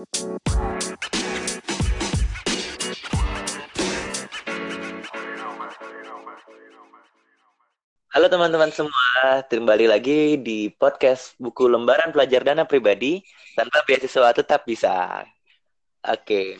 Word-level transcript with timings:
Halo 0.00 0.08
teman-teman 8.32 8.72
semua, 8.72 9.44
kembali 9.44 9.92
lagi 9.92 10.40
di 10.40 10.72
podcast 10.72 11.36
buku 11.36 11.68
lembaran 11.68 12.16
pelajar 12.16 12.40
dana 12.48 12.64
pribadi 12.64 13.20
tanpa 13.52 13.84
beasiswa 13.84 14.32
tetap 14.32 14.64
bisa. 14.64 15.20
Oke, 16.00 16.56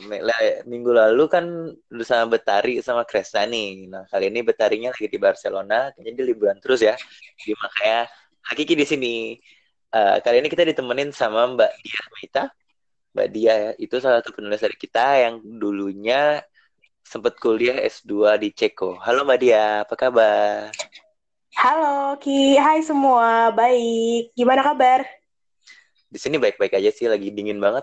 minggu 0.68 0.92
lalu 0.92 1.24
kan 1.32 1.72
bersama 1.88 2.36
Betari 2.36 2.84
sama 2.84 3.08
Kresna 3.08 3.48
nih. 3.48 3.88
Nah, 3.88 4.04
kali 4.12 4.28
ini 4.28 4.44
Betarinya 4.44 4.92
lagi 4.92 5.08
di 5.08 5.16
Barcelona, 5.16 5.88
kayaknya 5.96 6.12
dia 6.12 6.26
liburan 6.28 6.60
terus 6.60 6.84
ya. 6.84 6.92
Jadi 7.40 7.56
makanya 7.56 8.04
Hakiki 8.52 8.76
di 8.76 8.84
sini. 8.84 9.14
Uh, 9.96 10.20
kali 10.20 10.44
ini 10.44 10.52
kita 10.52 10.68
ditemenin 10.68 11.08
sama 11.08 11.48
Mbak 11.56 11.72
Dia 11.80 12.00
Mita. 12.20 12.44
Mbak 13.10 13.28
Dia 13.34 13.54
ya, 13.58 13.70
itu 13.74 13.98
salah 13.98 14.22
satu 14.22 14.30
penulis 14.38 14.62
dari 14.62 14.78
kita 14.78 15.18
yang 15.18 15.42
dulunya 15.42 16.38
sempat 17.02 17.34
kuliah 17.42 17.74
S2 17.82 18.38
di 18.38 18.54
Ceko. 18.54 19.02
Halo 19.02 19.26
Mbak 19.26 19.38
Dia, 19.42 19.82
apa 19.82 19.94
kabar? 19.98 20.70
Halo 21.58 22.14
Ki, 22.22 22.54
hai 22.54 22.78
semua, 22.86 23.50
baik. 23.50 24.30
Gimana 24.38 24.62
kabar? 24.62 25.02
Di 26.06 26.22
sini 26.22 26.38
baik-baik 26.38 26.78
aja 26.78 26.94
sih, 26.94 27.10
lagi 27.10 27.34
dingin 27.34 27.58
banget. 27.58 27.82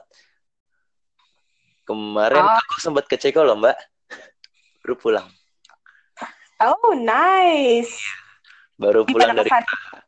Kemarin 1.84 2.48
oh. 2.48 2.60
aku 2.64 2.80
sempat 2.80 3.12
ke 3.12 3.20
Ceko 3.20 3.44
loh 3.44 3.60
Mbak, 3.60 3.78
baru 4.80 4.96
pulang. 4.96 5.28
Oh 6.64 6.96
nice. 6.96 8.00
Baru 8.80 9.04
pulang 9.04 9.36
dari 9.36 9.52
Praha. 9.52 10.07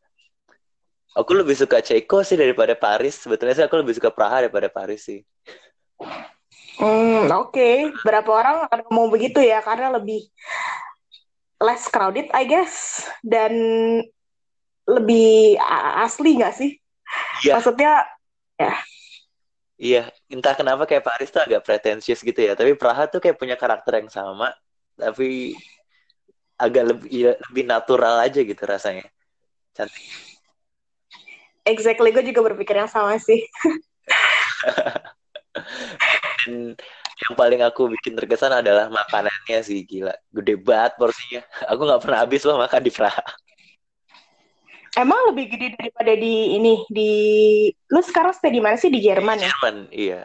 Aku 1.18 1.34
lebih 1.34 1.58
suka 1.58 1.82
Ceko 1.82 2.22
sih 2.22 2.38
daripada 2.38 2.78
Paris. 2.78 3.18
Sebetulnya 3.18 3.58
sih 3.58 3.66
aku 3.66 3.82
lebih 3.82 3.98
suka 3.98 4.14
Praha 4.14 4.46
daripada 4.46 4.70
Paris 4.70 5.06
sih. 5.08 5.26
Hmm, 6.78 7.28
oke. 7.34 7.54
Okay. 7.54 7.90
Berapa 8.06 8.30
orang 8.30 8.56
akan 8.70 8.80
ngomong 8.88 9.10
begitu 9.10 9.42
ya? 9.42 9.60
Karena 9.66 9.90
lebih 9.98 10.30
less 11.60 11.92
crowded 11.92 12.32
I 12.32 12.44
guess 12.48 13.04
dan 13.20 13.54
lebih 14.88 15.60
asli 16.00 16.40
nggak 16.40 16.56
sih? 16.56 16.72
Iya. 17.46 17.60
Maksudnya 17.60 17.92
ya. 18.58 18.74
Iya, 19.80 20.04
entah 20.28 20.60
kenapa 20.60 20.84
kayak 20.84 21.08
Paris 21.08 21.32
tuh 21.32 21.40
agak 21.40 21.64
pretensius 21.64 22.20
gitu 22.20 22.36
ya, 22.36 22.52
tapi 22.52 22.76
Praha 22.76 23.08
tuh 23.08 23.24
kayak 23.24 23.40
punya 23.40 23.56
karakter 23.56 24.04
yang 24.04 24.12
sama, 24.12 24.52
tapi 25.00 25.56
agak 26.60 26.84
lebih 26.84 27.08
ya, 27.08 27.32
lebih 27.48 27.64
natural 27.64 28.20
aja 28.20 28.44
gitu 28.44 28.60
rasanya. 28.68 29.08
Cantik. 29.72 30.04
Exactly, 31.68 32.10
gue 32.16 32.24
juga 32.32 32.54
berpikir 32.54 32.76
yang 32.80 32.92
sama 32.92 33.20
sih. 33.20 33.44
Dan 36.46 36.74
yang 37.20 37.34
paling 37.36 37.62
aku 37.62 37.92
bikin 38.00 38.16
terkesan 38.16 38.56
adalah 38.56 38.88
makanannya 38.88 39.60
sih 39.60 39.84
gila. 39.84 40.16
Gede 40.32 40.56
banget 40.56 40.96
porsinya. 40.96 41.42
Aku 41.68 41.84
nggak 41.84 42.02
pernah 42.02 42.20
habis 42.24 42.42
loh 42.48 42.58
makan 42.58 42.82
di 42.84 42.92
Praha. 42.92 43.24
Emang 44.98 45.30
lebih 45.30 45.54
gede 45.54 45.78
daripada 45.78 46.16
di 46.18 46.58
ini 46.58 46.82
di 46.90 47.12
lu 47.94 48.02
sekarang 48.02 48.34
stay 48.34 48.50
di 48.50 48.64
mana 48.64 48.80
sih? 48.80 48.90
Di 48.90 49.00
Jerman 49.04 49.38
ya? 49.38 49.52
Jerman 49.52 49.76
iya. 49.94 50.22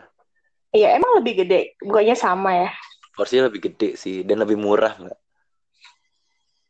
Iya 0.75 0.99
emang 0.99 1.21
lebih 1.21 1.45
gede? 1.45 1.77
Bukannya 1.83 2.17
sama 2.17 2.51
ya. 2.57 2.71
Porsinya 3.15 3.47
lebih 3.53 3.71
gede 3.71 3.95
sih 3.95 4.27
dan 4.27 4.43
lebih 4.43 4.59
murah 4.59 4.97
mbak 4.99 5.24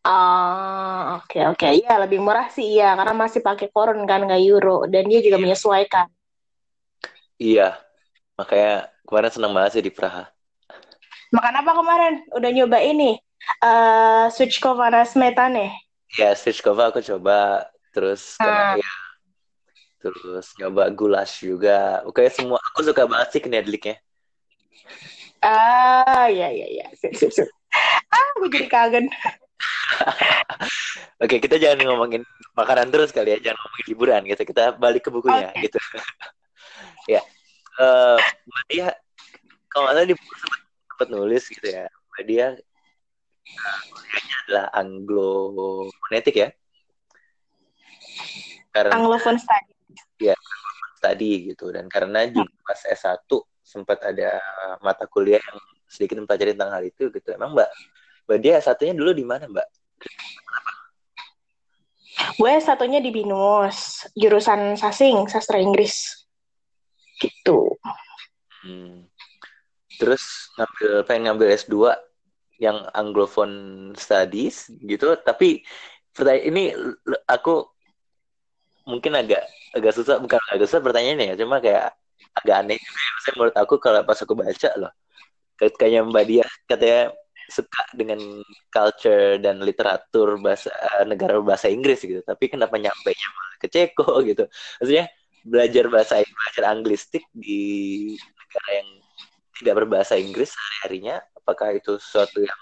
Ah, 0.05 1.25
oke 1.25 1.33
okay, 1.33 1.43
oke. 1.49 1.59
Okay. 1.65 1.73
Iya, 1.81 1.97
lebih 2.05 2.21
murah 2.21 2.53
sih 2.53 2.77
iya 2.77 2.93
karena 2.93 3.17
masih 3.17 3.41
pakai 3.41 3.73
koron 3.73 4.05
kan 4.05 4.29
nggak 4.29 4.43
euro 4.45 4.85
dan 4.85 5.09
dia 5.09 5.25
juga 5.25 5.41
iya. 5.41 5.45
menyesuaikan. 5.49 6.07
Iya. 7.41 7.81
Makanya 8.37 8.95
Kemarin 9.05 9.31
senang 9.31 9.53
banget 9.53 9.79
sih 9.79 9.85
di 9.85 9.93
Praha. 9.93 10.25
Makan 11.29 11.55
apa 11.61 11.73
kemarin? 11.77 12.15
Udah 12.33 12.51
nyoba 12.51 12.81
ini? 12.81 13.21
Uh, 13.61 14.33
Switchkova 14.33 14.89
na 14.89 15.05
smetane? 15.05 15.77
Ya, 16.17 16.33
aku 16.33 17.05
coba. 17.05 17.69
Terus 17.93 18.41
uh. 18.41 18.75
ya, 18.81 18.93
terus 20.01 20.57
nyoba 20.57 20.89
goulash 20.89 21.45
juga. 21.45 22.01
Oke, 22.09 22.25
semua 22.33 22.57
aku 22.73 22.81
suka 22.81 23.05
banget 23.05 23.29
sih 23.37 23.43
knedliknya. 23.45 24.01
Ah, 25.45 26.27
ya 26.33 26.49
ya 26.49 26.67
ya. 26.73 26.87
Sip 26.97 27.13
sip 27.13 27.29
sip. 27.29 27.49
Ah, 28.09 28.29
gue 28.41 28.49
jadi 28.49 28.67
kangen. 28.73 29.13
Oke, 31.23 31.39
kita 31.39 31.57
jangan 31.57 31.85
ngomongin 31.87 32.23
makanan 32.59 32.91
terus 32.91 33.15
kali 33.15 33.39
ya, 33.39 33.51
jangan 33.51 33.59
ngomongin 33.63 33.87
liburan 33.91 34.21
gitu. 34.27 34.43
Kita 34.45 34.75
balik 34.77 35.07
ke 35.07 35.11
bukunya 35.15 35.51
okay. 35.51 35.71
gitu. 35.71 35.79
ya 37.11 37.23
uh, 37.81 38.19
Mbak 38.19 38.65
Dia 38.71 38.89
kalau 39.71 39.91
nggak 39.91 39.97
salah 39.99 40.09
di 40.09 40.17
buku 40.17 40.35
sempat, 40.39 40.61
sempat 40.63 41.09
nulis 41.11 41.45
gitu 41.51 41.67
ya 41.67 41.85
Mbak 42.15 42.25
Dia 42.27 42.47
uh, 42.55 43.79
kuliahnya 43.93 44.37
adalah 44.47 44.67
Anglo 44.75 45.33
Fonetik 46.07 46.37
ya 46.39 46.49
karena 48.75 48.93
Anglophone 48.99 49.39
study 49.39 49.73
ya 50.19 50.35
Anglophone 50.35 50.95
study 50.99 51.33
gitu 51.53 51.67
dan 51.71 51.87
karena 51.91 52.27
juga 52.27 52.51
pas 52.65 52.81
S1 52.81 53.31
sempat 53.65 53.99
ada 54.05 54.39
mata 54.85 55.09
kuliah 55.09 55.41
yang 55.41 55.59
sedikit 55.89 56.19
mempelajari 56.19 56.57
tentang 56.57 56.75
hal 56.75 56.85
itu 56.85 57.09
gitu 57.13 57.29
emang 57.35 57.55
Mbak 57.55 57.71
Mbak 58.25 58.39
Dia 58.41 58.61
satunya 58.61 58.95
dulu 58.97 59.11
di 59.13 59.25
mana 59.25 59.47
Mbak 59.49 59.69
Gue 62.35 62.59
satunya 62.59 62.99
di 62.99 63.15
Binus, 63.15 64.07
jurusan 64.15 64.75
sasing, 64.75 65.27
sastra 65.31 65.61
Inggris 65.61 66.25
gitu 67.23 67.79
hmm. 68.67 69.07
terus 70.01 70.51
ngambil 70.59 70.91
pengen 71.07 71.23
ngambil 71.31 71.49
S2 71.55 71.75
yang 72.59 72.87
Anglophone 72.95 73.93
Studies 73.95 74.71
gitu 74.83 75.15
tapi 75.23 75.63
pertanyaan 76.15 76.47
ini 76.51 76.65
aku 77.27 77.67
mungkin 78.87 79.17
agak 79.19 79.43
agak 79.75 79.93
susah 79.97 80.21
bukan 80.23 80.39
agak 80.53 80.67
susah 80.71 80.83
pertanyaannya 80.83 81.35
ya 81.35 81.37
cuma 81.39 81.59
kayak 81.59 81.95
agak 82.35 82.57
aneh 82.67 82.77
juga 82.79 82.99
ya. 82.99 83.11
Maksudnya 83.15 83.35
menurut 83.39 83.57
aku 83.59 83.75
kalau 83.79 84.01
pas 84.07 84.19
aku 84.19 84.35
baca 84.35 84.71
loh 84.79 84.93
kayaknya 85.55 86.01
Mbak 86.03 86.25
Dia 86.27 86.47
katanya 86.67 87.01
suka 87.51 87.85
dengan 87.93 88.21
culture 88.73 89.37
dan 89.41 89.61
literatur 89.61 90.41
bahasa 90.41 90.73
negara 91.05 91.41
bahasa 91.45 91.69
Inggris 91.69 92.01
gitu 92.01 92.25
tapi 92.25 92.49
kenapa 92.49 92.77
nyampe 92.81 93.11
nya 93.13 93.29
ke 93.61 93.69
Ceko 93.69 94.21
gitu 94.31 94.49
maksudnya 94.81 95.07
belajar 95.45 95.85
bahasa 95.93 96.15
belajar 96.25 96.65
anglistik 96.73 97.25
di 97.37 97.61
negara 98.17 98.71
yang 98.81 98.89
tidak 99.61 99.75
berbahasa 99.85 100.17
Inggris 100.17 100.57
hari-harinya 100.57 101.21
apakah 101.45 101.77
itu 101.77 102.01
sesuatu 102.01 102.41
yang 102.41 102.61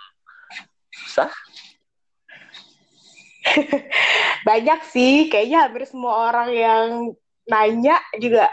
susah? 0.90 1.30
Banyak 4.48 4.80
sih, 4.90 5.30
kayaknya 5.30 5.70
hampir 5.70 5.86
semua 5.86 6.30
orang 6.30 6.50
yang 6.50 6.86
nanya 7.46 7.98
juga 8.18 8.50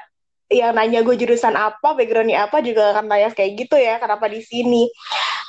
yang 0.50 0.74
nanya 0.74 1.06
gue 1.06 1.14
jurusan 1.14 1.54
apa, 1.54 1.94
backgroundnya 1.94 2.50
apa 2.50 2.62
juga 2.66 2.94
akan 2.94 3.06
tanya 3.06 3.30
kayak 3.34 3.52
gitu 3.66 3.78
ya, 3.78 4.02
kenapa 4.02 4.26
di 4.30 4.42
sini. 4.42 4.90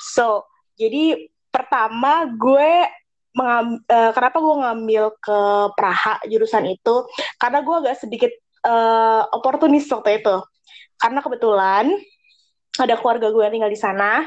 So, 0.01 0.45
jadi 0.81 1.29
pertama 1.53 2.25
gue 2.41 2.89
mengam, 3.37 3.85
uh, 3.85 4.11
kenapa 4.17 4.41
gue 4.41 4.57
ngambil 4.65 5.05
ke 5.21 5.41
Praha 5.77 6.17
jurusan 6.25 6.65
itu? 6.73 7.05
Karena 7.37 7.61
gue 7.61 7.77
agak 7.85 7.97
sedikit 8.01 8.33
uh, 8.65 9.29
oportunis 9.37 9.85
waktu 9.93 10.25
itu. 10.25 10.37
Karena 10.97 11.21
kebetulan 11.21 11.93
ada 12.81 12.95
keluarga 12.97 13.29
gue 13.29 13.43
yang 13.45 13.55
tinggal 13.61 13.75
di 13.75 13.77
sana. 13.81 14.25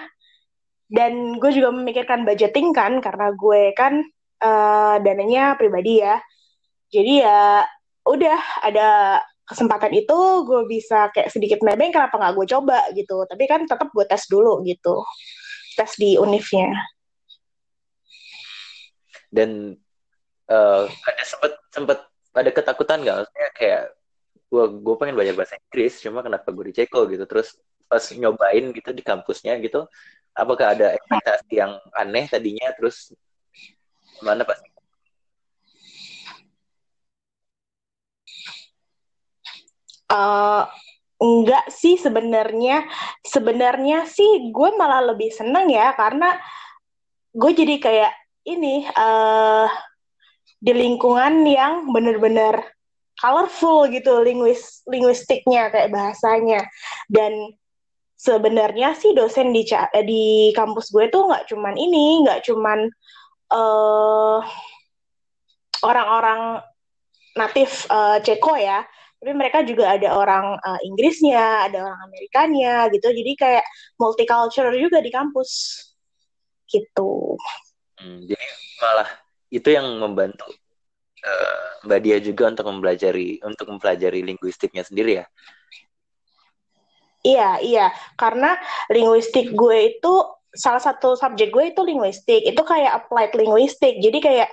Dan 0.94 1.41
gue 1.41 1.50
juga 1.50 1.74
memikirkan 1.74 2.22
budgeting 2.22 2.70
kan 2.70 3.02
karena 3.02 3.34
gue 3.34 3.74
kan 3.74 3.97
uh, 4.46 5.02
dananya 5.02 5.58
pribadi 5.58 6.06
ya. 6.06 6.22
Jadi 6.94 7.25
ya 7.25 7.66
udah 8.06 8.40
ada 8.62 9.18
kesempatan 9.50 9.90
itu 9.97 10.20
gue 10.46 10.62
bisa 10.70 11.09
kayak 11.09 11.34
sedikit 11.34 11.59
nebeng 11.66 11.90
kenapa 11.90 12.14
nggak 12.22 12.34
gue 12.38 12.46
coba 12.53 12.79
gitu. 12.94 13.26
Tapi 13.26 13.44
kan 13.49 13.66
tetap 13.66 13.90
gue 13.90 14.06
tes 14.06 14.22
dulu 14.29 14.61
gitu 14.61 15.02
tes 15.73 15.91
di 15.97 16.16
univnya. 16.17 16.70
Dan 19.34 19.73
uh, 20.49 20.85
ada 20.85 21.23
sempat 21.25 21.52
sempat 21.73 21.97
ada 22.34 22.49
ketakutan 22.53 23.02
nggak? 23.02 23.16
Maksudnya 23.25 23.49
kayak 23.58 23.84
gue 24.53 24.64
gue 24.85 24.96
pengen 25.02 25.16
belajar 25.17 25.34
bahasa 25.34 25.58
Inggris 25.58 25.97
cuma 26.02 26.22
kenapa 26.22 26.47
gue 26.53 26.70
di 26.70 26.73
Ceko 26.78 27.09
gitu? 27.09 27.25
Terus 27.25 27.58
pas 27.90 28.03
nyobain 28.14 28.73
gitu 28.73 28.90
di 28.93 29.03
kampusnya 29.05 29.58
gitu 29.61 29.85
apakah 30.34 30.73
ada 30.73 30.97
ekspektasi 30.97 31.53
yang 31.61 31.78
aneh 31.93 32.25
tadinya? 32.29 32.70
Terus 32.78 33.14
mana 34.22 34.43
pas 34.43 34.59
Uh, 40.14 40.70
enggak 41.19 41.65
sih 41.69 41.99
sebenarnya. 41.99 42.85
Sebenarnya 43.25 44.05
sih 44.09 44.49
gue 44.49 44.69
malah 44.77 45.13
lebih 45.13 45.29
seneng 45.33 45.69
ya 45.69 45.93
karena 45.93 46.37
gue 47.33 47.51
jadi 47.53 47.75
kayak 47.81 48.13
ini 48.45 48.85
uh, 48.93 49.67
di 50.63 50.73
lingkungan 50.75 51.43
yang 51.47 51.89
bener-bener 51.91 52.63
colorful 53.19 53.87
gitu 53.91 54.23
linguis 54.23 54.81
linguistiknya 54.87 55.69
kayak 55.69 55.91
bahasanya. 55.93 56.65
Dan 57.09 57.53
sebenarnya 58.23 58.95
sih 58.95 59.11
dosen 59.11 59.51
di 59.51 59.67
di 60.07 60.55
kampus 60.55 60.95
gue 60.95 61.11
tuh 61.11 61.27
nggak 61.27 61.51
cuman 61.51 61.75
ini 61.75 62.23
nggak 62.23 62.47
cuman 62.47 62.87
uh, 63.51 64.39
orang-orang 65.83 66.63
natif 67.35 67.83
uh, 67.91 68.23
Ceko 68.23 68.55
ya 68.55 68.87
tapi 69.23 69.40
mereka 69.40 69.64
juga 69.64 69.96
ada 69.96 70.20
orang 70.20 70.59
uh, 70.59 70.79
Inggrisnya 70.84 71.72
ada 71.72 71.87
orang 71.87 72.11
Amerikanya 72.11 72.91
gitu 72.91 73.08
jadi 73.08 73.31
kayak 73.40 73.66
multicultural 73.96 74.75
juga 74.75 74.99
di 74.99 75.08
kampus 75.16 75.79
gitu 76.67 77.40
hmm, 78.03 78.28
jadi 78.28 78.46
malah 78.84 79.08
itu 79.47 79.70
yang 79.72 79.87
membantu 79.96 80.43
uh, 81.23 81.87
Mbak 81.87 81.99
Dia 82.03 82.20
juga 82.20 82.52
untuk 82.52 82.67
mempelajari 82.67 83.40
untuk 83.47 83.72
mempelajari 83.72 84.20
linguistiknya 84.28 84.84
sendiri 84.84 85.23
ya 85.23 85.28
Iya, 87.23 87.64
iya. 87.64 87.87
Karena 88.20 88.59
linguistik 88.91 89.55
gue 89.55 89.96
itu 89.96 90.14
salah 90.52 90.84
satu 90.84 91.16
subjek 91.16 91.55
gue 91.55 91.72
itu 91.72 91.79
linguistik. 91.79 92.43
Itu 92.43 92.67
kayak 92.67 93.08
applied 93.08 93.31
linguistik. 93.31 93.96
Jadi 94.03 94.20
kayak 94.20 94.52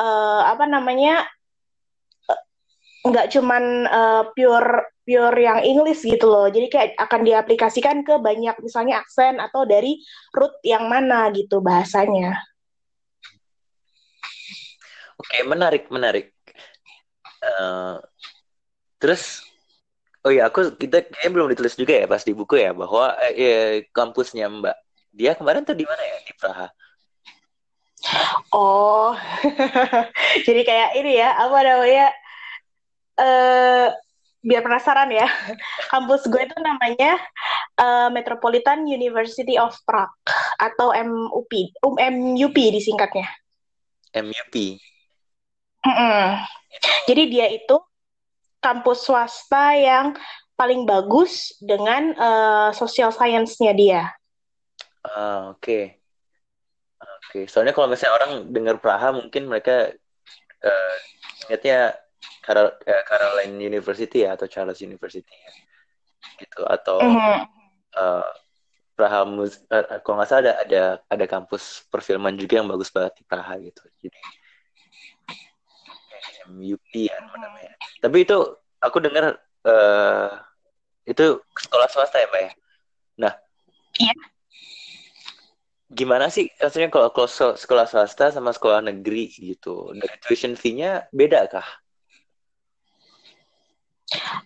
uh, 0.00 0.48
apa 0.48 0.64
namanya? 0.64 1.28
Nggak 3.00 3.32
cuman 3.32 3.88
uh, 3.88 4.22
pure 4.36 4.92
pure 5.04 5.38
yang 5.40 5.60
English 5.64 6.04
gitu 6.04 6.28
loh. 6.28 6.46
Jadi 6.52 6.68
kayak 6.68 6.88
akan 7.00 7.20
diaplikasikan 7.24 8.04
ke 8.04 8.20
banyak 8.20 8.56
misalnya 8.60 9.00
aksen 9.00 9.40
atau 9.40 9.64
dari 9.64 9.98
root 10.36 10.52
yang 10.62 10.86
mana 10.86 11.32
gitu 11.32 11.64
bahasanya. 11.64 12.36
Oke, 15.20 15.44
menarik, 15.44 15.88
menarik. 15.92 16.32
Uh, 17.40 17.96
terus 19.00 19.48
Oh 20.20 20.28
iya, 20.28 20.52
aku 20.52 20.76
kita 20.76 21.00
kayaknya 21.08 21.32
belum 21.32 21.48
ditulis 21.48 21.72
juga 21.80 21.96
ya 21.96 22.04
pas 22.04 22.20
di 22.20 22.36
buku 22.36 22.60
ya 22.60 22.76
bahwa 22.76 23.16
eh, 23.24 23.32
eh, 23.40 23.68
kampusnya 23.88 24.52
Mbak 24.52 24.76
dia 25.16 25.32
kemarin 25.32 25.64
tuh 25.64 25.72
di 25.72 25.88
mana 25.88 26.02
ya 26.04 26.16
di 26.28 26.32
Praha? 26.36 26.68
Oh, 28.52 29.16
jadi 30.46 30.60
kayak 30.60 30.90
ini 31.00 31.24
ya 31.24 31.40
apa 31.40 31.58
namanya? 31.64 32.12
Uh, 33.18 33.90
biar 34.40 34.64
penasaran 34.64 35.12
ya, 35.12 35.28
kampus 35.92 36.24
gue 36.28 36.42
itu 36.42 36.56
namanya 36.60 37.20
uh, 37.76 38.08
Metropolitan 38.08 38.88
University 38.88 39.60
of 39.60 39.76
Prague 39.84 40.12
atau 40.56 40.92
MUP, 40.96 41.76
um, 41.84 41.96
MUP 41.96 42.56
disingkatnya. 42.56 43.28
MUP. 44.16 44.80
Mm 45.80 45.94
-mm. 45.96 46.24
Jadi 47.08 47.22
dia 47.32 47.46
itu 47.48 47.76
kampus 48.60 49.08
swasta 49.08 49.72
yang 49.76 50.12
paling 50.60 50.84
bagus 50.84 51.56
dengan 51.64 52.12
uh, 52.20 52.68
social 52.76 53.08
science-nya 53.08 53.72
dia. 53.72 54.02
Uh, 55.00 55.56
Oke. 55.56 55.64
Okay. 55.64 55.84
Oke, 57.00 57.24
okay. 57.32 57.44
soalnya 57.48 57.72
kalau 57.72 57.88
misalnya 57.88 58.16
orang 58.20 58.32
dengar 58.52 58.76
Praha 58.76 59.16
mungkin 59.16 59.48
mereka 59.48 59.88
uh, 60.60 60.96
ingatnya 61.48 61.96
Carol, 62.44 62.72
uh, 62.72 63.02
Caroline 63.08 63.56
University 63.56 64.24
ya 64.28 64.36
atau 64.36 64.46
Charles 64.50 64.80
University 64.80 65.28
ya. 65.30 65.52
gitu 66.36 66.60
atau 66.68 67.00
uh, 67.96 68.26
Praha 68.92 69.24
Mus 69.24 69.56
uh, 69.72 70.00
kalau 70.04 70.20
nggak 70.20 70.28
salah 70.28 70.42
ada 70.44 70.52
ada 70.60 70.82
ada 71.08 71.24
kampus 71.24 71.88
perfilman 71.88 72.36
juga 72.36 72.60
yang 72.60 72.68
bagus 72.68 72.92
banget 72.92 73.20
di 73.20 73.24
Praha 73.24 73.56
gitu. 73.56 73.80
Jadi 74.04 74.18
MUP 76.50 76.92
ya 77.08 77.16
namanya. 77.38 77.72
Tapi 78.02 78.16
itu 78.26 78.36
aku 78.80 78.98
dengar 79.00 79.38
uh, 79.64 80.30
itu 81.08 81.40
sekolah 81.56 81.88
swasta 81.88 82.20
ya, 82.20 82.28
Pak 82.28 82.40
ya. 82.40 82.52
Nah, 83.20 83.32
iya. 83.98 84.14
Gimana 85.90 86.30
sih 86.30 86.46
rasanya 86.62 86.86
kalau, 86.86 87.10
kalau 87.10 87.26
sekolah 87.58 87.86
swasta 87.90 88.30
sama 88.30 88.54
sekolah 88.54 88.78
negeri 88.78 89.26
gitu? 89.34 89.90
Dari 89.90 90.16
tuition 90.22 90.54
fee-nya 90.54 91.10
beda 91.10 91.50
kah? 91.50 91.66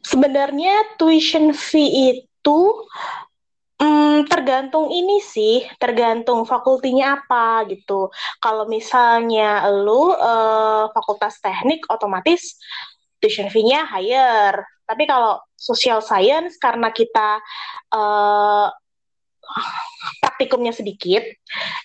Sebenarnya 0.04 0.98
tuition 1.00 1.56
fee 1.56 2.20
itu 2.20 2.60
Hmm, 3.74 4.22
tergantung 4.30 4.86
ini 4.94 5.18
sih, 5.18 5.66
tergantung 5.82 6.46
fakultinya 6.46 7.18
apa 7.18 7.66
gitu. 7.66 8.06
Kalau 8.38 8.70
misalnya 8.70 9.66
lu 9.66 10.14
uh, 10.14 10.86
fakultas 10.94 11.42
teknik, 11.42 11.82
otomatis 11.90 12.54
tuition 13.18 13.50
fee-nya 13.50 13.82
higher. 13.82 14.62
Tapi 14.86 15.04
kalau 15.10 15.42
social 15.58 15.98
science 16.06 16.54
karena 16.62 16.94
kita 16.94 17.42
uh, 17.90 18.70
praktikumnya 20.22 20.70
sedikit, 20.70 21.26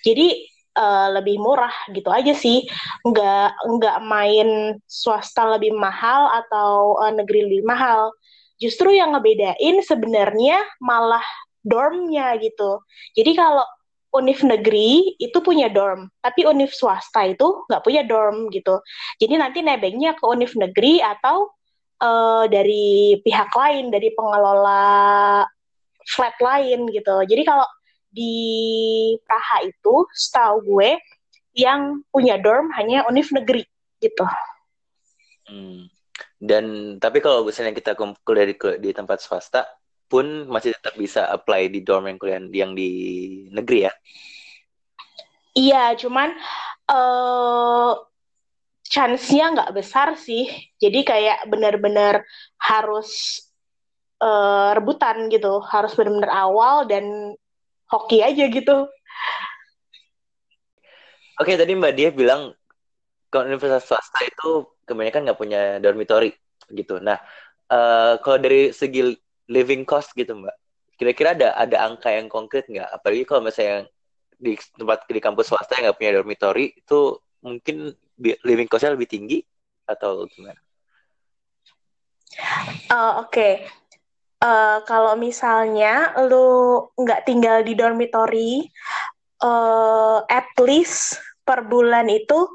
jadi 0.05 0.45
uh, 0.79 1.07
lebih 1.19 1.35
murah 1.43 1.75
gitu 1.91 2.07
aja 2.07 2.31
sih. 2.31 2.63
Nggak 3.03 3.59
nggak 3.67 3.97
main 4.07 4.79
swasta 4.87 5.59
lebih 5.59 5.75
mahal 5.75 6.31
atau 6.45 6.95
uh, 7.03 7.11
negeri 7.11 7.51
lebih 7.51 7.67
mahal. 7.67 8.15
Justru 8.59 8.95
yang 8.95 9.15
ngebedain 9.15 9.83
sebenarnya 9.83 10.63
malah 10.79 11.23
dormnya 11.63 12.39
gitu. 12.39 12.79
Jadi 13.15 13.35
kalau 13.35 13.63
univ 14.09 14.41
negeri 14.41 15.15
itu 15.21 15.37
punya 15.43 15.69
dorm, 15.69 16.09
tapi 16.23 16.41
univ 16.47 16.73
swasta 16.73 17.29
itu 17.29 17.63
nggak 17.69 17.83
punya 17.85 18.01
dorm 18.07 18.49
gitu. 18.49 18.81
Jadi 19.21 19.33
nanti 19.37 19.59
nebengnya 19.61 20.17
ke 20.17 20.23
univ 20.25 20.51
negeri 20.57 20.97
atau 21.03 21.53
uh, 22.01 22.45
dari 22.49 23.19
pihak 23.21 23.51
lain, 23.53 23.93
dari 23.93 24.09
pengelola 24.17 25.45
flat 26.09 26.35
lain 26.41 26.89
gitu. 26.89 27.15
Jadi 27.29 27.43
kalau 27.45 27.67
di 28.09 28.35
Praha 29.23 29.65
itu, 29.65 30.05
setahu 30.13 30.65
gue 30.65 30.97
yang 31.57 32.05
punya 32.09 32.37
dorm 32.41 32.69
hanya 32.77 33.05
univ 33.09 33.29
negeri 33.33 33.65
gitu. 34.01 34.25
Hmm. 35.49 35.89
Dan 36.39 36.95
tapi 37.01 37.19
kalau 37.19 37.43
misalnya 37.43 37.75
kita 37.75 37.95
kuliah 38.23 38.47
di, 38.47 38.55
di 38.79 38.89
tempat 38.95 39.19
swasta, 39.19 39.67
pun 40.09 40.49
masih 40.49 40.73
tetap 40.73 40.97
bisa 40.97 41.29
apply 41.29 41.69
di 41.69 41.85
dorm 41.85 42.09
yang 42.09 42.17
kuliah 42.17 42.41
yang 42.49 42.73
di 42.73 42.89
negeri 43.53 43.85
ya? 43.85 43.93
Iya, 45.53 45.83
cuman 45.99 46.33
uh, 46.89 47.93
chance-nya 48.89 49.53
nggak 49.53 49.73
besar 49.77 50.17
sih. 50.17 50.49
Jadi 50.81 51.05
kayak 51.05 51.45
benar-benar 51.45 52.25
harus 52.57 53.41
uh, 54.23 54.73
rebutan 54.73 55.29
gitu, 55.29 55.61
harus 55.61 55.93
benar-benar 55.93 56.33
awal 56.33 56.89
dan 56.89 57.35
hoki 57.89 58.21
aja 58.21 58.45
gitu. 58.47 58.87
Oke, 61.39 61.55
tadi 61.55 61.71
Mbak 61.73 61.93
Dia 61.95 62.09
bilang 62.11 62.53
kalau 63.29 63.47
universitas 63.47 63.85
swasta 63.85 64.25
itu 64.25 64.67
kebanyakan 64.85 65.29
nggak 65.29 65.39
punya 65.39 65.61
dormitory 65.81 66.33
gitu. 66.73 66.97
Nah, 66.99 67.17
uh, 67.69 68.17
kalau 68.19 68.37
dari 68.41 68.73
segi 68.73 69.13
living 69.49 69.85
cost 69.85 70.13
gitu 70.13 70.37
mbak 70.37 70.53
kira-kira 70.99 71.33
ada 71.33 71.49
ada 71.55 71.77
angka 71.87 72.11
yang 72.11 72.27
konkret 72.27 72.67
nggak 72.67 72.85
apalagi 72.91 73.23
kalau 73.23 73.41
misalnya 73.47 73.87
di 74.35 74.55
tempat 74.75 75.07
di 75.07 75.19
kampus 75.19 75.47
swasta 75.47 75.79
yang 75.79 75.89
nggak 75.89 75.97
punya 75.99 76.11
dormitory 76.19 76.75
itu 76.75 77.17
mungkin 77.39 77.95
living 78.19 78.67
costnya 78.67 78.93
lebih 78.93 79.07
tinggi 79.07 79.39
atau 79.87 80.27
gimana? 80.27 80.59
Uh, 82.91 83.25
Oke, 83.25 83.31
okay. 83.31 83.53
Uh, 84.43 84.79
kalau 84.87 85.13
misalnya 85.19 86.15
lu 86.27 86.87
nggak 86.95 87.23
tinggal 87.27 87.63
di 87.63 87.75
dormitory, 87.75 88.67
uh, 89.43 90.23
at 90.27 90.49
least 90.59 91.19
per 91.43 91.65
bulan 91.65 92.07
itu 92.07 92.47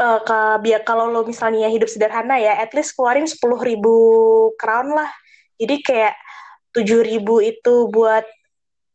uh, 0.00 0.56
biar 0.60 0.82
kalau 0.84 1.08
lo 1.10 1.22
misalnya 1.24 1.70
hidup 1.70 1.88
sederhana 1.88 2.36
ya, 2.40 2.58
at 2.58 2.72
least 2.74 2.94
keluarin 2.94 3.28
sepuluh 3.28 3.58
ribu 3.62 3.94
crown 4.60 4.92
lah. 4.92 5.10
Jadi 5.56 5.80
kayak 5.80 6.14
tujuh 6.76 7.00
ribu 7.00 7.40
itu 7.40 7.88
buat 7.88 8.24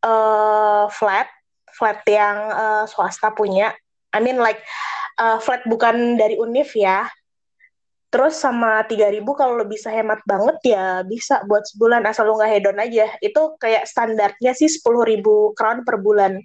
uh, 0.06 0.86
flat, 0.94 1.26
flat 1.74 2.06
yang 2.06 2.38
uh, 2.54 2.84
swasta 2.86 3.34
punya. 3.34 3.74
I 4.12 4.20
mean 4.20 4.38
like 4.38 4.62
uh, 5.18 5.42
flat 5.42 5.66
bukan 5.66 6.20
dari 6.20 6.38
univ 6.38 6.70
ya. 6.78 7.10
Terus 8.12 8.36
sama 8.36 8.84
tiga 8.92 9.08
ribu 9.08 9.32
kalau 9.32 9.56
lo 9.56 9.64
bisa 9.64 9.88
hemat 9.88 10.20
banget 10.28 10.76
ya 10.76 11.00
bisa 11.08 11.48
buat 11.48 11.64
sebulan 11.64 12.04
asal 12.04 12.28
lo 12.28 12.36
nggak 12.36 12.52
hedon 12.52 12.78
aja. 12.84 13.08
Itu 13.24 13.56
kayak 13.56 13.88
standarnya 13.88 14.52
sih 14.52 14.68
sepuluh 14.68 15.08
ribu 15.08 15.56
crown 15.56 15.88
per 15.88 15.96
bulan. 15.96 16.36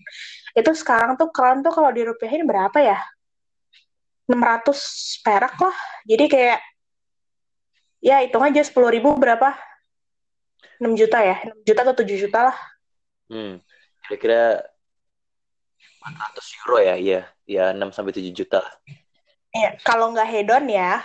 Itu 0.55 0.71
sekarang 0.79 1.19
tuh 1.19 1.35
crown 1.35 1.67
tuh 1.67 1.75
kalau 1.75 1.91
dirupiahin 1.91 2.47
berapa 2.47 2.79
ya? 2.79 3.03
600 4.31 5.23
perak 5.27 5.59
lah. 5.59 5.77
Jadi 6.07 6.25
kayak 6.31 6.59
ya 7.99 8.23
hitung 8.23 8.47
aja 8.47 8.63
10 8.63 8.95
ribu 8.95 9.19
berapa? 9.19 9.59
6 10.79 10.95
juta 10.95 11.19
ya? 11.19 11.43
6 11.51 11.67
juta 11.67 11.81
atau 11.83 11.97
7 11.99 12.15
juta 12.15 12.39
lah. 12.47 12.59
Hmm. 13.27 13.59
Kira-kira 14.07 14.63
400 15.99 16.59
euro 16.63 16.79
ya? 16.79 16.95
Iya, 16.95 17.21
ya 17.43 17.65
6 17.75 17.91
sampai 17.91 18.15
7 18.15 18.31
juta 18.31 18.63
lah. 18.63 18.75
Iya, 19.51 19.83
kalau 19.83 20.15
nggak 20.15 20.31
hedon 20.31 20.71
ya. 20.71 21.03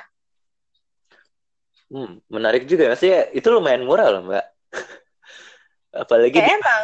Hmm, 1.92 2.24
menarik 2.32 2.64
juga 2.72 2.96
sih. 2.96 3.12
Itu 3.36 3.52
lumayan 3.52 3.84
murah 3.84 4.08
loh, 4.08 4.24
Mbak. 4.32 4.46
Apalagi 6.08 6.40
dibanding, 6.40 6.64
emang 6.64 6.84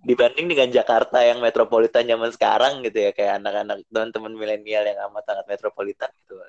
dibanding 0.00 0.46
dengan 0.48 0.68
Jakarta 0.72 1.20
yang 1.20 1.44
metropolitan 1.44 2.08
zaman 2.08 2.32
sekarang 2.32 2.80
gitu 2.88 3.04
ya, 3.04 3.10
kayak 3.12 3.44
anak-anak 3.44 3.84
teman-teman 3.92 4.32
milenial 4.32 4.88
yang 4.88 4.98
amat 5.12 5.28
sangat 5.28 5.44
metropolitan 5.44 6.08
gitu. 6.24 6.40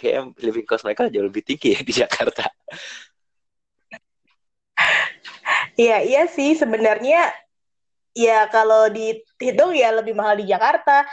Kayak 0.00 0.32
living 0.40 0.64
cost 0.64 0.88
mereka 0.88 1.12
jauh 1.12 1.28
lebih 1.28 1.44
tinggi 1.44 1.76
ya 1.76 1.80
di 1.84 1.92
Jakarta. 1.92 2.48
Iya, 5.76 6.00
iya 6.04 6.22
sih 6.28 6.56
sebenarnya 6.56 7.28
ya 8.16 8.48
kalau 8.48 8.88
dihitung 8.88 9.76
ya 9.76 9.92
lebih 9.92 10.16
mahal 10.16 10.40
di 10.40 10.48
Jakarta. 10.48 11.04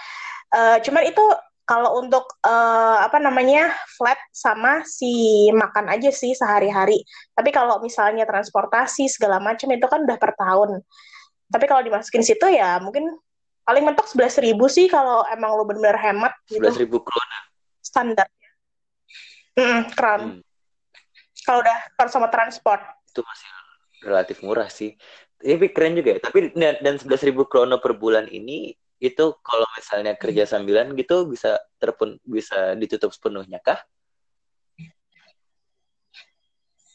Uh, 0.48 0.80
cuman 0.80 1.04
itu 1.12 1.24
kalau 1.68 2.00
untuk 2.00 2.24
uh, 2.48 3.04
apa 3.04 3.20
namanya 3.20 3.76
flat 4.00 4.16
sama 4.32 4.88
si 4.88 5.46
makan 5.52 5.92
aja 5.92 6.08
sih 6.16 6.32
sehari-hari. 6.32 7.04
Tapi 7.36 7.52
kalau 7.52 7.84
misalnya 7.84 8.24
transportasi 8.24 9.12
segala 9.12 9.44
macam 9.44 9.68
itu 9.76 9.84
kan 9.84 10.08
udah 10.08 10.16
per 10.16 10.32
tahun. 10.40 10.80
Tapi 11.52 11.66
kalau 11.68 11.84
dimasukin 11.84 12.24
situ 12.24 12.48
ya 12.48 12.80
mungkin 12.80 13.12
paling 13.68 13.84
mentok 13.84 14.08
sebelas 14.08 14.40
ribu 14.40 14.72
sih 14.72 14.88
kalau 14.88 15.28
emang 15.28 15.60
lo 15.60 15.68
benar-benar 15.68 16.00
hemat. 16.00 16.34
Gitu. 16.48 16.64
Sebelas 16.64 16.80
ribu 16.80 17.04
krona. 17.04 17.40
Standar. 17.84 18.28
Mm, 19.60 19.82
kron. 19.92 20.22
Hmm. 20.24 20.42
Kalau 21.44 21.60
udah 21.68 21.78
kalau 22.00 22.10
sama 22.16 22.32
transport. 22.32 22.80
Itu 23.12 23.28
masih 23.28 23.48
relatif 24.08 24.40
murah 24.40 24.72
sih. 24.72 24.96
Tapi 25.36 25.68
keren 25.76 26.00
juga 26.00 26.16
ya. 26.16 26.20
Tapi 26.24 26.56
dan 26.56 26.96
sebelas 26.96 27.20
ribu 27.28 27.44
krono 27.44 27.84
per 27.84 27.92
bulan 27.92 28.32
ini 28.32 28.72
itu 28.98 29.26
kalau 29.46 29.68
misalnya 29.78 30.18
kerja 30.18 30.44
hmm. 30.46 30.52
sambilan 30.52 30.88
gitu 30.98 31.30
bisa 31.30 31.62
terpun 31.78 32.18
bisa 32.26 32.74
ditutup 32.74 33.14
sepenuhnya 33.14 33.62
kah? 33.62 33.78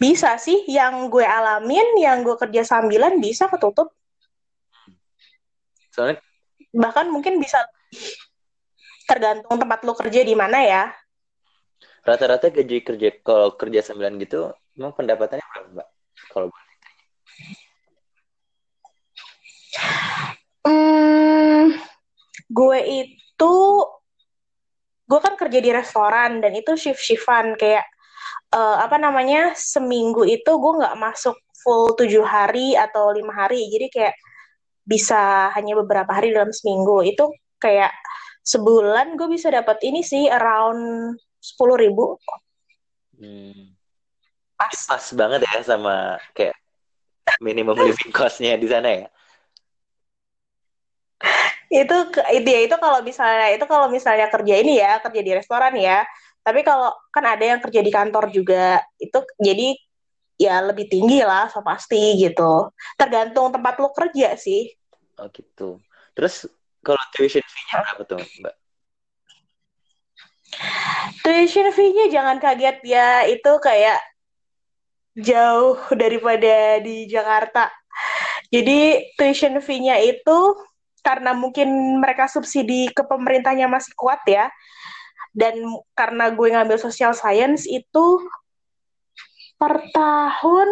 Bisa 0.02 0.34
sih, 0.34 0.66
yang 0.66 1.06
gue 1.06 1.22
alamin, 1.22 1.94
yang 1.94 2.26
gue 2.26 2.34
kerja 2.34 2.66
sambilan 2.66 3.22
bisa 3.22 3.46
ketutup. 3.46 3.94
Soalnya 5.94 6.18
bahkan 6.74 7.06
mungkin 7.06 7.38
bisa 7.38 7.62
tergantung 9.06 9.62
tempat 9.62 9.86
lo 9.86 9.94
kerja 9.94 10.26
di 10.26 10.34
mana 10.34 10.58
ya. 10.58 10.90
Rata-rata 12.02 12.50
gaji 12.50 12.82
kerja 12.82 13.08
kalau 13.22 13.54
kerja 13.54 13.78
sambilan 13.78 14.18
gitu, 14.18 14.50
emang 14.74 14.90
pendapatannya 14.90 15.46
berapa, 15.54 15.68
Mbak? 15.70 15.88
Kalau 16.34 16.46
boleh 16.50 16.72
gue 22.52 22.78
itu 22.84 23.54
gue 25.08 25.20
kan 25.20 25.34
kerja 25.36 25.58
di 25.60 25.70
restoran 25.72 26.40
dan 26.44 26.52
itu 26.52 26.76
shift 26.76 27.00
shiftan 27.00 27.56
kayak 27.56 27.84
uh, 28.52 28.84
apa 28.84 28.96
namanya 29.00 29.56
seminggu 29.56 30.24
itu 30.28 30.48
gue 30.48 30.72
nggak 30.78 30.96
masuk 31.00 31.36
full 31.62 31.94
tujuh 31.96 32.22
hari 32.26 32.74
atau 32.74 33.14
lima 33.14 33.32
hari. 33.32 33.70
Jadi 33.70 33.86
kayak 33.88 34.14
bisa 34.82 35.48
hanya 35.54 35.78
beberapa 35.78 36.10
hari 36.10 36.34
dalam 36.34 36.50
seminggu. 36.50 37.06
Itu 37.06 37.30
kayak 37.62 37.94
sebulan 38.42 39.14
gue 39.14 39.28
bisa 39.30 39.48
dapat 39.48 39.78
ini 39.86 40.02
sih 40.02 40.26
around 40.28 41.14
sepuluh 41.38 41.78
ribu. 41.78 42.18
Hmm. 43.16 43.74
pas. 44.58 44.74
Pas 44.74 45.06
banget 45.14 45.46
ya 45.46 45.62
sama 45.62 46.18
kayak 46.34 46.54
minimum 47.38 47.78
living 47.78 48.10
costnya 48.10 48.58
di 48.58 48.66
sana 48.66 48.88
ya 48.90 49.06
itu 51.72 51.96
itu 52.36 52.48
ya 52.52 52.60
itu 52.68 52.76
kalau 52.76 53.00
misalnya 53.00 53.48
itu 53.56 53.64
kalau 53.64 53.88
misalnya 53.88 54.28
kerja 54.28 54.54
ini 54.60 54.76
ya 54.76 55.00
kerja 55.00 55.20
di 55.24 55.32
restoran 55.32 55.72
ya. 55.80 56.04
Tapi 56.44 56.60
kalau 56.66 56.92
kan 57.08 57.24
ada 57.24 57.44
yang 57.56 57.60
kerja 57.64 57.80
di 57.80 57.88
kantor 57.88 58.28
juga. 58.28 58.84
Itu 59.00 59.24
jadi 59.40 59.72
ya 60.36 60.60
lebih 60.60 60.92
tinggi 60.92 61.24
lah 61.24 61.48
so 61.48 61.64
pasti 61.64 62.20
gitu. 62.20 62.68
Tergantung 63.00 63.48
tempat 63.56 63.80
lo 63.80 63.88
kerja 63.96 64.36
sih. 64.36 64.68
Oh 65.16 65.32
gitu. 65.32 65.80
Terus 66.12 66.44
kalau 66.84 67.00
tuition 67.16 67.46
fee-nya 67.46 67.76
berapa 67.80 68.02
tuh 68.04 68.20
mbak? 68.20 68.54
Tuition 71.24 71.68
fee-nya 71.72 72.04
jangan 72.12 72.36
kaget 72.36 72.84
ya. 72.84 73.24
Itu 73.24 73.56
kayak 73.64 73.96
jauh 75.16 75.80
daripada 76.02 76.84
di 76.84 77.08
Jakarta. 77.08 77.72
Jadi 78.52 79.08
tuition 79.16 79.56
fee-nya 79.64 79.96
itu 80.04 80.38
karena 81.02 81.34
mungkin 81.34 81.98
mereka 81.98 82.30
subsidi 82.30 82.88
ke 82.94 83.02
pemerintahnya 83.02 83.66
masih 83.66 83.92
kuat 83.98 84.22
ya. 84.24 84.48
Dan 85.34 85.58
karena 85.98 86.30
gue 86.30 86.48
ngambil 86.54 86.78
social 86.78 87.12
science 87.12 87.66
itu 87.66 88.22
per 89.58 89.82
tahun 89.90 90.68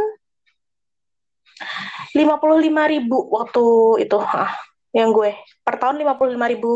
55 2.15 2.93
ribu 2.95 3.19
waktu 3.35 3.65
itu 4.07 4.17
ah, 4.23 4.55
yang 4.95 5.11
gue. 5.11 5.35
Per 5.67 5.75
tahun 5.77 6.01
55 6.01 6.53
ribu 6.57 6.73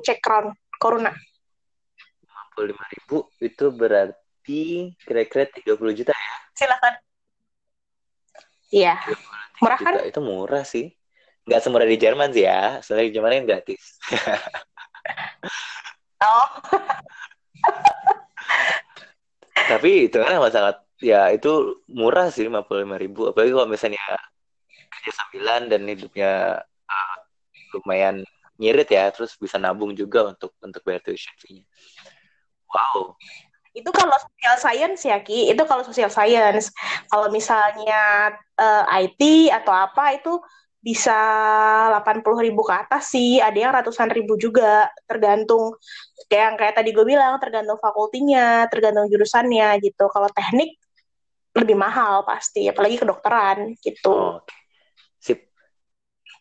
cek 0.00 0.18
crown 0.24 0.50
corona. 0.80 1.12
55 2.56 2.94
ribu 2.96 3.16
itu 3.40 3.64
berarti 3.72 4.62
kira-kira 5.04 5.44
30 5.48 5.98
juta 6.00 6.12
ya? 6.16 6.34
Silakan. 6.56 6.94
Iya. 8.70 8.94
murah 9.60 9.78
kan? 9.82 9.92
itu 10.06 10.20
murah 10.22 10.64
sih 10.64 10.94
nggak 11.48 11.62
semurah 11.62 11.86
di 11.88 11.96
Jerman 12.00 12.30
sih 12.34 12.44
ya. 12.44 12.80
Soalnya 12.84 13.06
di 13.08 13.14
Jerman 13.16 13.32
kan 13.42 13.46
gratis. 13.48 13.82
Oh. 16.20 16.48
Tapi 19.56 20.12
itu 20.12 20.20
kan 20.20 20.36
sangat 20.52 20.84
ya 21.00 21.32
itu 21.32 21.80
murah 21.88 22.28
sih 22.28 22.44
lima 22.44 22.60
puluh 22.60 22.84
lima 22.84 23.00
ribu. 23.00 23.32
Apalagi 23.32 23.56
kalau 23.56 23.68
misalnya 23.72 24.04
kerja 24.92 25.10
sambilan 25.16 25.72
dan 25.72 25.80
hidupnya 25.88 26.60
uh, 26.60 27.16
lumayan 27.72 28.20
nyirit 28.60 28.92
ya 28.92 29.08
terus 29.08 29.32
bisa 29.40 29.56
nabung 29.56 29.96
juga 29.96 30.28
untuk 30.28 30.52
untuk 30.60 30.84
bayar 30.84 31.00
tuition 31.00 31.32
fee-nya. 31.40 31.64
Wow. 32.68 33.16
Itu 33.72 33.88
kalau 33.94 34.18
social 34.18 34.56
science 34.60 35.02
ya 35.08 35.18
Ki. 35.24 35.48
Itu 35.48 35.64
kalau 35.64 35.86
social 35.86 36.12
science. 36.12 36.68
Kalau 37.08 37.32
misalnya 37.32 38.34
uh, 38.60 38.84
eh, 38.92 39.08
IT 39.08 39.22
atau 39.56 39.72
apa 39.72 40.20
itu 40.20 40.36
bisa 40.80 41.12
80 42.00 42.24
ribu 42.40 42.64
ke 42.64 42.72
atas 42.72 43.12
sih, 43.12 43.36
ada 43.36 43.54
yang 43.54 43.72
ratusan 43.76 44.08
ribu 44.08 44.40
juga, 44.40 44.88
tergantung 45.04 45.76
kayak 46.32 46.44
yang 46.44 46.56
kayak 46.56 46.74
tadi 46.80 46.90
gue 46.96 47.04
bilang, 47.04 47.36
tergantung 47.36 47.76
fakultinya, 47.76 48.64
tergantung 48.72 49.04
jurusannya 49.12 49.76
gitu. 49.84 50.08
Kalau 50.08 50.28
teknik 50.32 50.80
lebih 51.52 51.76
mahal 51.76 52.24
pasti, 52.24 52.64
apalagi 52.72 52.96
kedokteran 52.96 53.76
gitu. 53.84 54.08
Oh, 54.08 54.40
sip. 55.20 55.52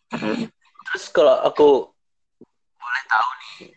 Terus 0.09 1.05
kalau 1.11 1.43
aku 1.43 1.91
boleh 2.79 3.03
tahu 3.11 3.29
nih, 3.35 3.75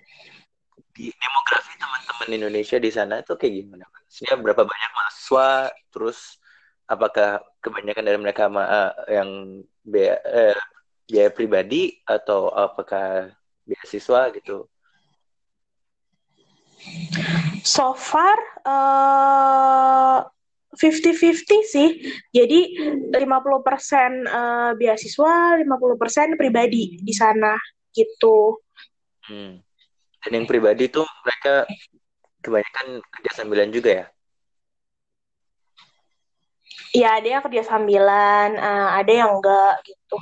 di 0.95 1.05
demografi 1.11 1.75
teman-teman 1.75 2.29
Indonesia 2.39 2.79
di 2.79 2.91
sana 2.95 3.19
itu 3.19 3.35
kayak 3.35 3.53
gimana? 3.67 3.85
Maksudnya 3.91 4.39
berapa 4.39 4.63
banyak 4.63 4.91
mahasiswa, 4.95 5.75
terus 5.91 6.39
apakah 6.87 7.43
kebanyakan 7.65 8.05
dari 8.05 8.19
mereka 8.21 8.47
uh, 8.47 8.93
yang 9.11 9.63
biaya, 9.83 10.17
eh, 10.27 10.59
biaya 11.07 11.31
pribadi 11.31 11.99
atau 12.07 12.51
apakah 12.51 13.31
beasiswa 13.67 14.33
gitu? 14.35 14.67
So 17.63 17.95
far 17.95 18.35
uh, 18.67 20.27
50-50 20.75 21.63
sih. 21.63 21.89
Jadi 22.33 22.61
50% 23.13 23.15
uh, 23.21 24.73
beasiswa, 24.75 25.35
50% 25.63 26.41
pribadi 26.41 26.99
di 26.99 27.15
sana 27.15 27.55
gitu. 27.93 28.59
Hmm. 29.29 29.61
Dan 30.23 30.31
yang 30.43 30.47
pribadi 30.47 30.89
tuh 30.91 31.07
mereka 31.27 31.67
kebanyakan 32.43 32.87
kerja 33.03 33.31
sambilan 33.43 33.71
juga 33.71 33.91
ya? 34.03 34.07
Iya, 36.93 37.09
ada 37.17 37.29
yang 37.29 37.43
kerja 37.49 37.63
sambilan, 37.65 38.49
uh, 38.61 38.89
ada 39.01 39.13
yang 39.13 39.41
enggak 39.41 39.81
gitu. 39.89 40.17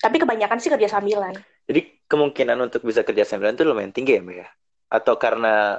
Tapi 0.00 0.16
kebanyakan 0.16 0.56
sih 0.56 0.72
kerja 0.72 0.88
sambilan. 0.88 1.36
Jadi 1.68 1.80
kemungkinan 2.08 2.56
untuk 2.56 2.88
bisa 2.88 3.04
kerja 3.04 3.28
sambilan 3.28 3.52
itu 3.52 3.68
lumayan 3.68 3.92
tinggi 3.92 4.16
ya, 4.16 4.24
Mbak 4.24 4.36
ya? 4.40 4.48
Atau 4.88 5.20
karena 5.20 5.76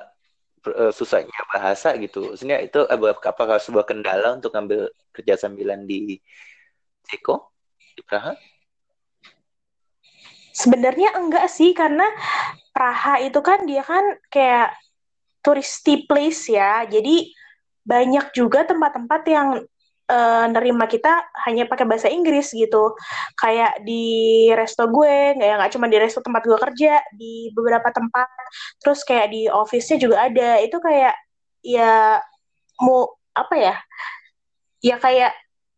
uh, 0.62 0.94
susahnya 0.94 1.42
bahasa 1.50 1.98
gitu. 1.98 2.38
Sebenarnya 2.38 2.70
itu 2.70 2.80
apakah 3.26 3.58
sebuah 3.58 3.90
kendala 3.90 4.38
untuk 4.38 4.54
ngambil 4.54 4.94
kerja 5.10 5.42
sambilan 5.42 5.90
di 5.90 6.22
Ceko 7.10 7.50
di 7.98 8.06
Praha? 8.06 8.38
Sebenarnya 10.54 11.18
enggak 11.18 11.50
sih 11.50 11.74
karena 11.74 12.06
Praha 12.74 13.26
itu 13.26 13.42
kan 13.42 13.66
dia 13.66 13.82
kan 13.82 14.22
kayak 14.30 14.78
touristy 15.42 16.06
place 16.06 16.46
ya. 16.46 16.86
Jadi 16.86 17.34
banyak 17.88 18.36
juga 18.38 18.68
tempat-tempat 18.68 19.22
yang 19.26 19.50
uh, 20.08 20.46
nerima 20.52 20.88
kita 20.88 21.12
hanya 21.48 21.68
pakai 21.68 21.86
bahasa 21.88 22.08
Inggris 22.12 22.52
gitu. 22.56 22.96
Kayak 23.38 23.84
di 23.84 24.48
resto 24.56 24.88
gue 24.90 25.38
nggak 25.38 25.48
ya 25.48 25.56
nggak 25.60 25.72
cuma 25.76 25.88
di 25.92 25.98
resto 26.00 26.20
tempat 26.24 26.44
gue 26.48 26.58
kerja 26.58 27.04
di 27.14 27.52
beberapa 27.54 27.92
tempat. 27.92 28.28
Terus 28.82 29.04
kayak 29.04 29.28
di 29.32 29.42
office-nya 29.52 29.98
juga 30.02 30.18
ada. 30.28 30.50
Itu 30.64 30.80
kayak 30.80 31.16
ya 31.64 32.20
mau 32.82 33.12
apa 33.36 33.56
ya? 33.56 33.76
Ya 34.82 34.96
kayak 35.00 35.36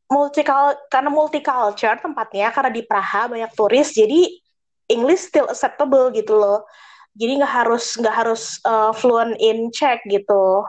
multikal 0.10 0.74
karena 0.90 1.10
multiculture 1.14 1.98
tempatnya 2.02 2.50
karena 2.50 2.72
di 2.74 2.82
Praha 2.82 3.30
banyak 3.30 3.52
turis 3.54 3.94
jadi 3.94 4.26
English 4.90 5.30
still 5.30 5.46
acceptable 5.50 6.10
gitu 6.14 6.34
loh. 6.38 6.66
Jadi 7.18 7.42
nggak 7.42 7.54
harus 7.66 7.98
nggak 7.98 8.16
harus 8.16 8.58
uh, 8.66 8.94
fluent 8.94 9.38
in 9.42 9.70
Czech 9.74 10.02
gitu 10.08 10.66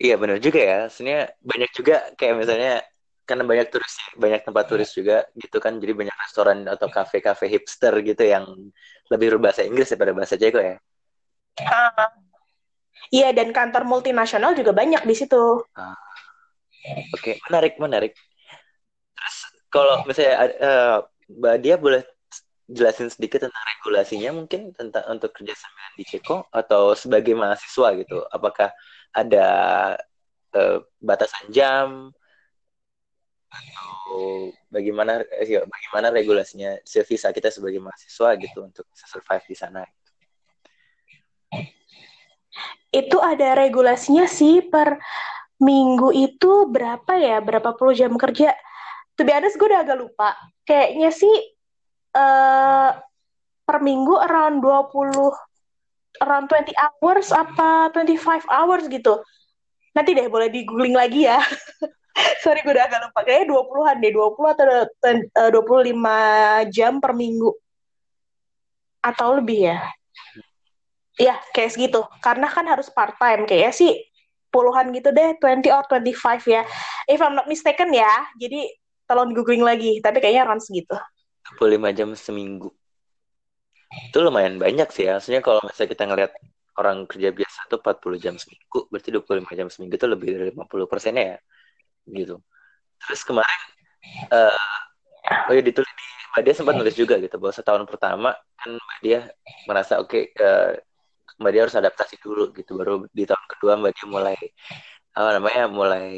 iya 0.00 0.16
benar 0.16 0.40
juga 0.40 0.60
ya. 0.60 0.78
Sebenarnya 0.88 1.24
banyak 1.44 1.70
juga 1.76 1.94
kayak 2.16 2.34
misalnya 2.40 2.74
karena 3.28 3.46
banyak 3.46 3.70
turis 3.70 3.94
banyak 4.18 4.40
tempat 4.42 4.64
turis 4.66 4.90
juga 4.96 5.28
gitu 5.36 5.60
kan. 5.60 5.76
Jadi 5.76 5.92
banyak 5.92 6.16
restoran 6.16 6.64
atau 6.66 6.88
kafe-kafe 6.88 7.46
hipster 7.46 7.92
gitu 8.00 8.24
yang 8.24 8.48
lebih 9.12 9.36
berbahasa 9.36 9.62
Inggris 9.62 9.92
daripada 9.92 10.16
bahasa 10.16 10.34
Ceko 10.40 10.58
ya. 10.58 10.76
Uh, 11.60 12.08
iya 13.12 13.28
dan 13.36 13.52
kantor 13.52 13.84
multinasional 13.84 14.56
juga 14.56 14.72
banyak 14.72 15.04
di 15.04 15.14
situ. 15.14 15.62
Uh, 15.76 15.94
Oke, 17.12 17.12
okay, 17.12 17.34
menarik, 17.44 17.76
menarik. 17.76 18.12
Terus 19.12 19.36
kalau 19.68 20.00
misalnya 20.08 20.48
uh, 20.64 20.98
Mbak 21.28 21.56
Dia 21.60 21.76
boleh 21.76 22.02
jelasin 22.70 23.10
sedikit 23.10 23.44
tentang 23.44 23.64
regulasinya 23.76 24.30
mungkin 24.32 24.70
tentang 24.72 25.04
untuk 25.10 25.34
kerja 25.34 25.52
sambilan 25.52 25.92
di 25.98 26.04
Ceko 26.06 26.48
atau 26.48 26.96
sebagai 26.96 27.36
mahasiswa 27.36 27.88
gitu. 28.00 28.24
Apakah 28.30 28.72
ada 29.14 29.46
uh, 30.54 30.78
batasan 31.02 31.50
jam. 31.50 31.88
Atau 33.50 34.54
bagaimana 34.70 35.26
ya, 35.42 35.66
bagaimana 35.66 36.14
regulasinya 36.14 36.78
visa 36.86 37.34
kita 37.34 37.50
sebagai 37.50 37.82
mahasiswa 37.82 38.38
gitu 38.38 38.58
untuk 38.62 38.86
survive 38.94 39.46
di 39.46 39.56
sana? 39.58 39.82
Itu 42.90 43.18
ada 43.22 43.54
regulasinya 43.58 44.26
sih 44.26 44.66
per 44.66 44.98
minggu 45.62 46.14
itu 46.14 46.70
berapa 46.70 47.18
ya? 47.18 47.42
Berapa 47.42 47.74
puluh 47.74 47.94
jam 47.94 48.14
kerja? 48.14 48.54
Tuh 49.14 49.24
biasa 49.26 49.58
gue 49.58 49.68
udah 49.68 49.82
agak 49.82 49.98
lupa. 49.98 50.34
Kayaknya 50.62 51.10
sih 51.10 51.34
uh, 52.14 52.90
per 53.66 53.78
minggu 53.82 54.14
around 54.18 54.62
20 54.62 55.49
around 56.20 56.46
20 56.48 56.76
hours 56.76 57.28
apa 57.32 57.90
25 57.96 58.44
hours 58.48 58.84
gitu 58.86 59.20
nanti 59.96 60.14
deh 60.14 60.28
boleh 60.30 60.52
di 60.52 60.62
googling 60.62 60.94
lagi 60.94 61.26
ya 61.26 61.40
sorry 62.42 62.60
gue 62.62 62.72
udah 62.72 62.86
agak 62.86 63.00
lupa 63.08 63.20
kayaknya 63.24 63.46
20-an 63.50 63.96
deh 63.98 64.12
20 64.12 64.52
atau 64.54 64.64
25 65.64 65.96
eh, 65.96 66.62
jam 66.70 67.00
per 67.00 67.12
minggu 67.16 67.50
atau 69.00 69.40
lebih 69.40 69.72
ya 69.72 69.80
Iya, 71.20 71.36
kayak 71.52 71.76
segitu. 71.76 72.00
Karena 72.24 72.48
kan 72.48 72.64
harus 72.64 72.88
part 72.88 73.12
time. 73.20 73.44
Kayaknya 73.44 73.72
sih 73.76 73.92
puluhan 74.48 74.88
gitu 74.96 75.12
deh, 75.12 75.36
20 75.36 75.68
or 75.68 75.84
25 75.84 76.48
ya. 76.48 76.64
If 77.04 77.20
I'm 77.20 77.36
not 77.36 77.44
mistaken 77.44 77.92
ya. 77.92 78.08
Jadi 78.40 78.72
tolong 79.04 79.36
googling 79.36 79.60
lagi, 79.60 80.00
tapi 80.00 80.24
kayaknya 80.24 80.48
around 80.48 80.64
segitu. 80.64 80.96
25 81.60 81.92
jam 81.92 82.08
seminggu. 82.16 82.72
Itu 83.90 84.18
lumayan 84.22 84.56
banyak 84.62 84.88
sih 84.94 85.10
ya. 85.10 85.18
Maksudnya 85.18 85.42
kalau 85.42 85.60
misalnya 85.66 85.90
kita 85.90 86.04
ngeliat 86.06 86.32
orang 86.78 87.04
kerja 87.10 87.28
biasa 87.34 87.58
tuh 87.66 87.78
40 87.82 88.22
jam 88.22 88.34
seminggu, 88.38 88.86
berarti 88.88 89.10
25 89.10 89.58
jam 89.58 89.68
seminggu 89.68 89.94
itu 89.98 90.06
lebih 90.06 90.28
dari 90.38 90.44
50 90.54 90.86
persennya 90.86 91.24
ya. 91.36 91.38
Gitu. 92.06 92.36
Terus 93.02 93.22
kemarin, 93.26 93.60
uh, 94.30 94.54
oh 95.50 95.52
ya 95.52 95.62
ditulis 95.64 95.90
di 95.90 96.06
Mbak 96.30 96.42
Dia 96.46 96.54
sempat 96.54 96.74
nulis 96.78 96.94
juga 96.94 97.14
gitu, 97.18 97.36
bahwa 97.42 97.52
setahun 97.52 97.82
pertama 97.90 98.30
kan 98.56 98.70
Mbak 98.78 98.98
Dia 99.02 99.20
merasa 99.66 99.98
oke, 99.98 100.08
okay, 100.08 100.24
uh, 100.38 100.78
Mbak 101.42 101.50
Dia 101.52 101.60
harus 101.66 101.76
adaptasi 101.76 102.14
dulu 102.22 102.54
gitu 102.54 102.78
baru 102.78 103.04
di 103.10 103.24
tahun 103.26 103.44
kedua 103.58 103.72
Mbak 103.80 103.92
Dia 103.96 104.06
mulai 104.06 104.38
apa 105.10 105.30
namanya 105.36 105.66
mulai 105.66 106.08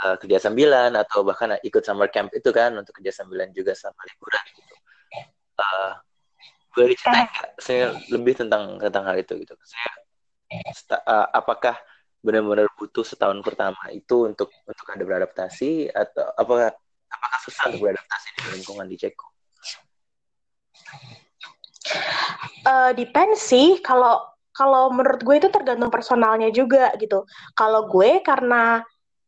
uh, 0.00 0.16
kerja 0.16 0.48
sambilan 0.48 0.96
atau 0.96 1.20
bahkan 1.20 1.60
ikut 1.60 1.84
summer 1.84 2.08
camp 2.08 2.32
itu 2.32 2.48
kan 2.48 2.72
untuk 2.72 2.96
kerja 2.96 3.12
sambilan 3.22 3.52
juga 3.52 3.76
sama 3.76 4.00
liburan 4.08 4.44
gitu 4.56 4.74
uh, 5.60 5.92
boleh 6.76 6.92
diceritain 6.92 7.26
nggak 7.32 7.50
saya 7.56 7.96
lebih 8.12 8.36
tentang 8.36 8.76
tentang 8.76 9.04
hal 9.08 9.16
itu 9.16 9.32
gitu 9.40 9.56
saya 9.64 9.88
uh, 11.08 11.26
apakah 11.32 11.74
benar-benar 12.20 12.66
butuh 12.74 13.06
setahun 13.06 13.38
pertama 13.42 13.78
itu 13.94 14.26
untuk 14.26 14.50
untuk 14.66 14.86
ada 14.90 15.02
beradaptasi 15.06 15.90
atau 15.90 16.26
apakah 16.34 16.74
apakah 17.06 17.38
susah 17.42 17.70
untuk 17.70 17.80
beradaptasi 17.86 18.28
di 18.34 18.42
lingkungan 18.60 18.86
di 18.90 18.96
Ceko? 18.98 19.26
Uh, 22.66 22.90
depend 22.98 23.38
sih 23.38 23.78
kalau 23.78 24.18
kalau 24.50 24.90
menurut 24.90 25.22
gue 25.22 25.36
itu 25.38 25.48
tergantung 25.52 25.92
personalnya 25.92 26.50
juga 26.50 26.90
gitu. 26.98 27.28
Kalau 27.54 27.86
gue 27.86 28.24
karena 28.26 28.82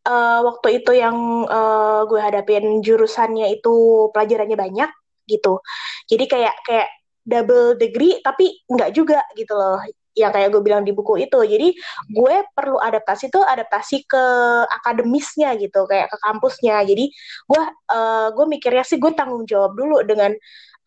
uh, 0.09 0.41
waktu 0.43 0.83
itu 0.83 0.97
yang 0.97 1.47
uh, 1.47 2.03
gue 2.09 2.19
hadapin 2.19 2.83
jurusannya 2.83 3.53
itu 3.55 4.09
pelajarannya 4.11 4.59
banyak 4.59 4.91
gitu. 5.31 5.63
Jadi 6.11 6.25
kayak 6.27 6.55
kayak 6.67 6.89
double 7.29 7.77
degree 7.77 8.17
tapi 8.25 8.65
nggak 8.65 8.91
juga 8.97 9.21
gitu 9.37 9.53
loh 9.53 9.77
yang 10.19 10.35
kayak 10.35 10.51
gue 10.51 10.63
bilang 10.67 10.83
di 10.83 10.91
buku 10.91 11.23
itu. 11.23 11.39
Jadi 11.47 11.79
gue 12.11 12.37
perlu 12.51 12.83
adaptasi 12.83 13.31
tuh 13.31 13.47
adaptasi 13.47 14.03
ke 14.03 14.25
akademisnya 14.67 15.55
gitu, 15.63 15.87
kayak 15.87 16.11
ke 16.11 16.19
kampusnya. 16.27 16.83
Jadi 16.83 17.07
gue 17.47 17.63
uh, 17.95 18.29
gue 18.35 18.47
mikirnya 18.51 18.83
sih 18.83 18.99
gue 18.99 19.15
tanggung 19.15 19.47
jawab 19.47 19.79
dulu 19.79 20.03
dengan 20.03 20.35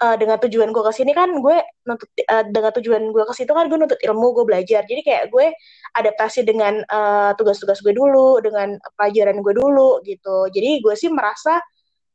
uh, 0.03 0.15
dengan 0.17 0.37
tujuan 0.41 0.73
gue 0.73 0.83
ke 0.83 0.91
sini 0.91 1.15
kan 1.15 1.29
gue 1.31 1.57
nuntut 1.87 2.09
uh, 2.27 2.43
dengan 2.49 2.71
tujuan 2.75 3.01
gue 3.13 3.23
ke 3.23 3.33
situ 3.37 3.51
kan 3.53 3.69
gue 3.69 3.77
nuntut 3.77 4.01
ilmu 4.01 4.27
gue 4.41 4.45
belajar 4.45 4.81
jadi 4.89 5.01
kayak 5.05 5.23
gue 5.29 5.53
adaptasi 5.95 6.43
dengan 6.43 6.81
uh, 6.89 7.31
tugas-tugas 7.37 7.79
gue 7.85 7.93
dulu 7.93 8.41
dengan 8.41 8.75
pelajaran 8.97 9.39
gue 9.39 9.53
dulu 9.55 10.01
gitu 10.03 10.49
jadi 10.49 10.81
gue 10.81 10.93
sih 10.97 11.13
merasa 11.13 11.61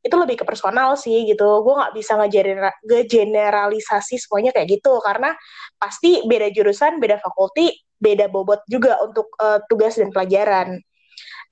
itu 0.02 0.14
lebih 0.14 0.42
ke 0.42 0.44
personal 0.46 0.94
sih 0.98 1.26
gitu. 1.26 1.62
Gue 1.64 1.74
nggak 1.76 1.94
bisa 1.96 2.18
ngegeneralisasi 2.18 4.16
semuanya 4.22 4.50
kayak 4.54 4.80
gitu 4.80 4.98
karena 5.02 5.34
pasti 5.76 6.22
beda 6.24 6.48
jurusan 6.52 6.98
beda 7.02 7.20
fakulti 7.20 7.74
beda 7.96 8.28
bobot 8.28 8.60
juga 8.68 9.00
untuk 9.02 9.32
uh, 9.40 9.60
tugas 9.66 9.96
dan 9.96 10.12
pelajaran. 10.12 10.78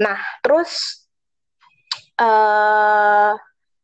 Nah 0.00 0.18
terus 0.44 1.04
uh, 2.20 3.32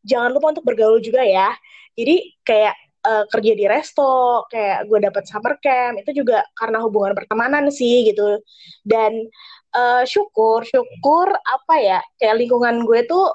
jangan 0.05 0.31
lupa 0.33 0.53
untuk 0.57 0.67
bergaul 0.67 1.01
juga 1.03 1.25
ya. 1.25 1.53
Jadi 1.97 2.41
kayak 2.45 2.75
uh, 3.05 3.25
kerja 3.29 3.53
di 3.57 3.65
resto, 3.69 4.45
kayak 4.49 4.89
gue 4.89 4.99
dapet 5.03 5.25
summer 5.29 5.57
camp 5.61 6.01
itu 6.01 6.25
juga 6.25 6.45
karena 6.57 6.81
hubungan 6.85 7.13
pertemanan 7.17 7.69
sih 7.73 8.09
gitu. 8.09 8.41
Dan 8.85 9.29
uh, 9.77 10.05
syukur, 10.07 10.65
syukur 10.65 11.33
apa 11.33 11.75
ya, 11.81 12.01
kayak 12.21 12.37
lingkungan 12.41 12.85
gue 12.85 13.05
tuh 13.09 13.29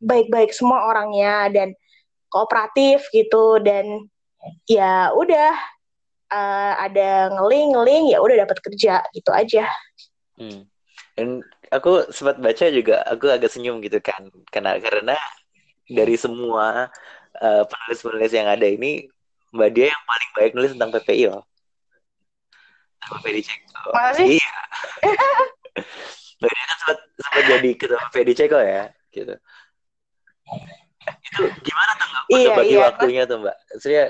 baik-baik 0.00 0.50
semua 0.56 0.88
orangnya 0.88 1.52
dan 1.52 1.76
kooperatif 2.32 3.04
gitu 3.12 3.60
dan 3.60 4.08
ya 4.64 5.12
udah 5.12 5.52
uh, 6.32 6.72
ada 6.80 7.28
ngeling 7.28 7.76
ngeling 7.76 8.04
ya 8.14 8.18
udah 8.22 8.46
dapat 8.46 8.58
kerja 8.64 9.04
gitu 9.12 9.30
aja. 9.34 9.68
Hmm. 10.40 10.64
Dan 11.14 11.44
aku 11.68 12.08
sempat 12.10 12.40
baca 12.40 12.66
juga 12.72 13.04
aku 13.04 13.28
agak 13.28 13.52
senyum 13.52 13.84
gitu 13.84 14.00
kan 14.00 14.32
karena 14.48 14.80
karena 14.80 15.16
dari 15.90 16.16
semua 16.16 16.88
uh, 17.42 17.62
penulis-penulis 17.66 18.32
yang 18.32 18.48
ada 18.48 18.64
ini 18.64 19.10
Mbak 19.50 19.70
Dia 19.74 19.86
yang 19.90 20.04
paling 20.06 20.30
baik 20.38 20.52
nulis 20.54 20.72
tentang 20.74 20.90
PPI 20.94 21.24
loh. 21.26 21.42
Tentang 23.02 23.20
PPI 23.26 23.42
Ceko. 23.42 23.90
Iya. 24.22 24.52
Mbak 26.38 26.50
Dia 26.54 26.64
kan 26.64 26.76
sempat, 26.78 26.98
sempat 27.18 27.42
jadi 27.58 27.70
ketua 27.74 28.00
PPI 28.14 28.34
Ceko 28.38 28.58
ya, 28.62 28.82
gitu. 29.10 29.34
Itu 31.00 31.42
gimana 31.64 31.92
tuh 31.96 32.06
Mbak? 32.10 32.24
Iya, 32.30 32.48
bagi 32.52 32.74
iya, 32.74 32.80
waktunya 32.84 33.22
tuh 33.24 33.38
Mbak. 33.40 33.56
Saya 33.80 34.02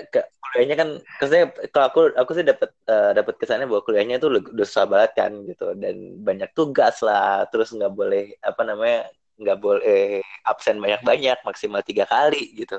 kuliahnya 0.51 0.77
kan, 0.77 0.89
maksudnya 0.99 1.47
kalau 1.71 1.87
aku 1.87 2.01
aku 2.19 2.31
sih 2.35 2.45
dapat 2.45 2.71
uh, 2.91 3.11
dapat 3.15 3.35
kesannya 3.39 3.67
bahwa 3.71 3.83
kuliahnya 3.87 4.17
tuh 4.19 4.29
udah 4.41 4.67
susah 4.67 4.87
banget 4.91 5.11
kan 5.15 5.33
gitu. 5.47 5.67
Dan 5.79 6.21
banyak 6.21 6.51
tugas 6.53 7.01
lah, 7.05 7.47
terus 7.49 7.71
nggak 7.71 7.93
boleh 7.95 8.35
apa 8.43 8.63
namanya 8.67 9.09
nggak 9.41 9.59
boleh 9.59 10.21
absen 10.45 10.77
banyak-banyak 10.77 11.39
maksimal 11.47 11.81
tiga 11.81 12.05
kali 12.05 12.53
gitu. 12.59 12.77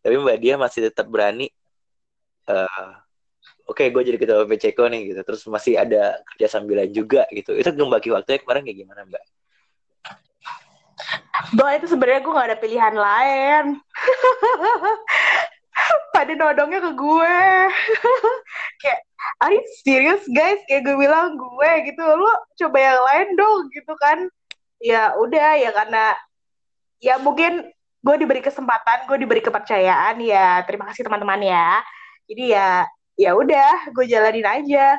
Tapi 0.00 0.14
mbak 0.16 0.38
dia 0.40 0.54
masih 0.56 0.88
tetap 0.88 1.04
berani 1.12 1.52
uh, 2.48 2.96
oke 3.68 3.76
okay, 3.76 3.92
gue 3.92 4.02
jadi 4.08 4.16
ketua 4.16 4.48
PCK 4.48 4.78
nih 4.88 5.02
gitu. 5.12 5.20
Terus 5.26 5.42
masih 5.50 5.76
ada 5.76 6.16
kerja 6.34 6.46
sambilan 6.56 6.88
juga 6.88 7.28
gitu. 7.34 7.52
Itu 7.52 7.76
membagi 7.76 8.08
waktunya 8.08 8.40
kemarin 8.40 8.64
kayak 8.64 8.78
gimana 8.80 9.02
mbak 9.04 9.24
Bahwa 11.56 11.70
itu 11.76 11.86
sebenarnya 11.88 12.20
gue 12.22 12.36
gak 12.36 12.48
ada 12.52 12.58
pilihan 12.60 12.94
lain. 12.94 13.64
Pada 16.14 16.32
nodongnya 16.36 16.80
ke 16.84 16.92
gue. 16.92 17.38
kayak, 18.84 19.00
are 19.40 19.52
you 19.54 19.64
serious 19.80 20.22
guys? 20.32 20.60
Kayak 20.68 20.90
gue 20.90 20.96
bilang 21.00 21.38
gue 21.38 21.70
gitu. 21.88 22.02
Lu 22.04 22.28
coba 22.60 22.78
yang 22.78 23.00
lain 23.00 23.28
dong 23.36 23.60
gitu 23.72 23.94
kan 23.96 24.28
ya 24.80 25.12
udah 25.20 25.60
ya 25.60 25.70
karena 25.76 26.04
ya 27.04 27.20
mungkin 27.20 27.68
gue 28.00 28.16
diberi 28.16 28.40
kesempatan 28.40 29.04
gue 29.04 29.16
diberi 29.20 29.44
kepercayaan 29.44 30.16
ya 30.24 30.64
terima 30.64 30.88
kasih 30.88 31.04
teman-teman 31.04 31.44
ya 31.44 31.84
jadi 32.24 32.44
ya 32.48 32.68
ya 33.20 33.30
udah 33.36 33.92
gue 33.92 34.04
jalanin 34.08 34.48
aja 34.48 34.96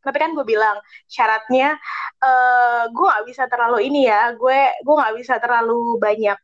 tapi 0.00 0.16
kan 0.16 0.32
gue 0.32 0.44
bilang 0.48 0.80
syaratnya 1.04 1.76
uh, 2.24 2.88
gue 2.88 3.06
gak 3.06 3.24
bisa 3.28 3.44
terlalu 3.52 3.88
ini 3.88 4.08
ya 4.08 4.32
gue 4.32 4.60
gue 4.80 4.94
nggak 4.96 5.14
bisa 5.20 5.36
terlalu 5.36 6.00
banyak 6.00 6.38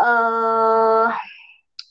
uh, 0.00 1.08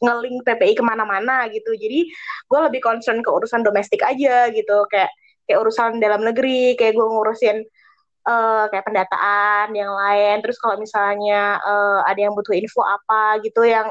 ngeling 0.03 0.43
PPI 0.43 0.73
ke 0.75 0.84
mana-mana 0.84 1.47
gitu. 1.47 1.71
Jadi 1.73 2.12
gue 2.51 2.60
lebih 2.60 2.84
concern 2.84 3.23
ke 3.23 3.29
urusan 3.32 3.63
domestik 3.63 4.03
aja 4.03 4.51
gitu. 4.51 4.84
Kayak 4.91 5.12
kayak 5.47 5.60
urusan 5.63 6.03
dalam 6.03 6.27
negeri 6.27 6.75
kayak 6.75 6.93
gue 6.95 7.08
ngurusin 7.08 7.63
uh, 8.27 8.67
kayak 8.67 8.84
pendataan 8.84 9.71
yang 9.71 9.91
lain. 9.95 10.43
Terus 10.43 10.60
kalau 10.60 10.75
misalnya 10.79 11.63
uh, 11.63 12.03
ada 12.03 12.19
yang 12.19 12.36
butuh 12.36 12.53
info 12.56 12.84
apa 12.84 13.39
gitu 13.43 13.63
yang 13.63 13.88